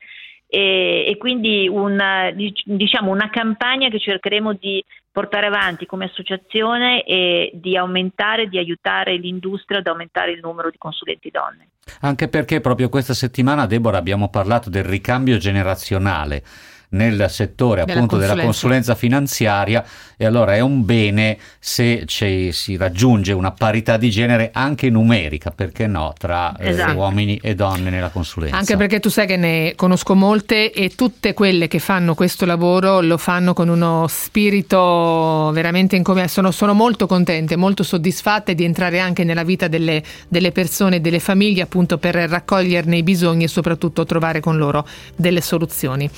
e, 0.47 1.05
e 1.07 1.17
quindi 1.17 1.67
una, 1.67 2.31
diciamo 2.31 3.11
una 3.11 3.29
campagna 3.29 3.89
che 3.89 3.99
cercheremo 3.99 4.53
di 4.53 4.83
portare 5.11 5.47
avanti 5.47 5.85
come 5.85 6.05
associazione 6.05 7.03
e 7.03 7.51
di 7.53 7.75
aumentare, 7.75 8.47
di 8.47 8.57
aiutare 8.57 9.17
l'industria 9.17 9.79
ad 9.79 9.87
aumentare 9.87 10.31
il 10.31 10.39
numero 10.41 10.69
di 10.69 10.77
consulenti 10.77 11.29
donne. 11.31 11.69
Anche 12.01 12.27
perché 12.27 12.61
proprio 12.61 12.87
questa 12.89 13.13
settimana, 13.13 13.65
Deborah, 13.65 13.97
abbiamo 13.97 14.29
parlato 14.29 14.69
del 14.69 14.83
ricambio 14.83 15.37
generazionale 15.37 16.43
nel 16.89 17.27
settore 17.29 17.83
della 17.83 17.93
appunto 17.93 18.15
consulenza. 18.15 18.33
della 18.33 18.45
consulenza 18.45 18.95
finanziaria 18.95 19.85
e 20.19 20.25
allora 20.25 20.55
è 20.55 20.61
un 20.61 20.83
bene 20.83 21.37
se 21.59 22.05
si 22.07 22.75
raggiunge 22.75 23.33
una 23.33 23.51
parità 23.51 23.97
di 23.97 24.09
genere 24.09 24.49
anche 24.51 24.89
numerica, 24.89 25.51
perché 25.51 25.85
no, 25.85 26.13
tra 26.17 26.55
eh, 26.57 26.69
esatto. 26.69 26.91
eh, 26.91 26.95
uomini 26.95 27.39
e 27.41 27.53
donne 27.53 27.91
nella 27.91 28.09
consulenza. 28.09 28.57
Anche 28.57 28.77
perché 28.77 28.99
tu 28.99 29.09
sai 29.09 29.27
che 29.27 29.37
ne 29.37 29.73
conosco 29.75 30.15
molte 30.15 30.71
e 30.71 30.95
tutte 30.95 31.33
quelle 31.33 31.67
che 31.67 31.77
fanno 31.77 32.15
questo 32.15 32.45
lavoro 32.45 33.01
lo 33.01 33.17
fanno 33.17 33.53
con 33.53 33.69
uno 33.69 34.07
spirito 34.09 35.51
veramente 35.53 35.95
incommesso. 35.95 36.35
Sono, 36.37 36.51
sono 36.51 36.73
molto 36.73 37.05
contente, 37.05 37.55
molto 37.55 37.83
soddisfatte 37.83 38.55
di 38.55 38.63
entrare 38.63 38.99
anche 38.99 39.23
nella 39.23 39.43
vita 39.43 39.67
delle, 39.67 40.01
delle 40.27 40.51
persone, 40.51 40.99
delle 40.99 41.19
famiglie 41.19 41.61
appunto 41.61 41.97
per 41.99 42.15
raccoglierne 42.15 42.97
i 42.97 43.03
bisogni 43.03 43.43
e 43.43 43.47
soprattutto 43.47 44.03
trovare 44.03 44.39
con 44.39 44.57
loro 44.57 44.87
delle 45.15 45.41
soluzioni. 45.41 46.09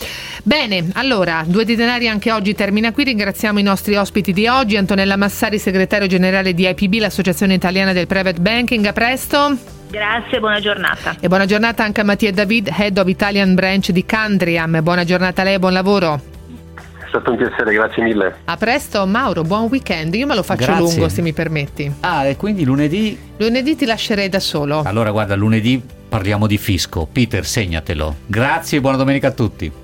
Beh, 0.44 0.59
Bene, 0.60 0.90
allora, 0.96 1.46
due 1.48 1.64
di 1.64 1.74
denari 1.78 2.10
anche 2.10 2.34
oggi 2.34 2.54
termina 2.54 2.92
qui. 2.92 3.06
Ringraziamo 3.06 3.60
i 3.60 3.64
nostri 3.64 3.96
ospiti 3.96 4.34
di 4.34 4.46
oggi, 4.46 4.76
Antonella 4.76 5.16
Massari, 5.16 5.58
segretario 5.58 6.06
generale 6.06 6.54
di 6.54 6.68
IPB, 6.68 6.96
l'Associazione 6.96 7.54
Italiana 7.54 7.94
del 7.94 8.08
Private 8.08 8.42
Banking. 8.42 8.86
A 8.86 8.92
presto. 8.92 9.58
Grazie, 9.90 10.38
buona 10.42 10.60
giornata. 10.60 11.16
E 11.18 11.30
buona 11.30 11.46
giornata 11.46 11.86
anche 11.86 12.02
a 12.02 12.04
Mattia 12.04 12.34
David, 12.34 12.74
Head 12.78 12.98
of 12.98 13.08
Italian 13.08 13.56
Branch 13.56 13.90
di 13.90 14.06
Candriam. 14.06 14.82
Buona 14.82 15.06
giornata 15.06 15.44
a 15.44 15.46
lei 15.46 15.54
e 15.54 15.60
buon 15.60 15.72
lavoro. 15.72 16.22
È 16.76 17.06
stato 17.08 17.32
un 17.32 17.38
piacere, 17.38 17.74
grazie 17.74 18.04
mille. 18.04 18.36
A 18.44 18.58
presto, 18.58 19.06
Mauro, 19.06 19.44
buon 19.44 19.68
weekend. 19.70 20.14
Io 20.16 20.28
me 20.28 20.36
lo 20.36 20.44
faccio 20.44 20.66
Grazie. 20.66 20.84
lungo 20.84 21.08
se 21.08 21.22
mi 21.22 21.32
permetti. 21.32 21.90
Ah, 22.02 22.26
e 22.26 22.36
quindi 22.36 22.66
lunedì? 22.66 23.18
Lunedì 23.38 23.78
ti 23.78 23.86
lascerei 23.86 24.28
da 24.28 24.42
solo. 24.42 24.82
Allora 24.84 25.12
guarda, 25.12 25.36
lunedì 25.36 25.82
parliamo 26.10 26.48
di 26.48 26.58
fisco. 26.58 27.08
Peter, 27.10 27.46
segnatelo. 27.46 28.16
Grazie 28.26 28.80
e 28.80 28.82
buona 28.82 28.98
domenica 28.98 29.30
a 29.30 29.32
tutti. 29.32 29.72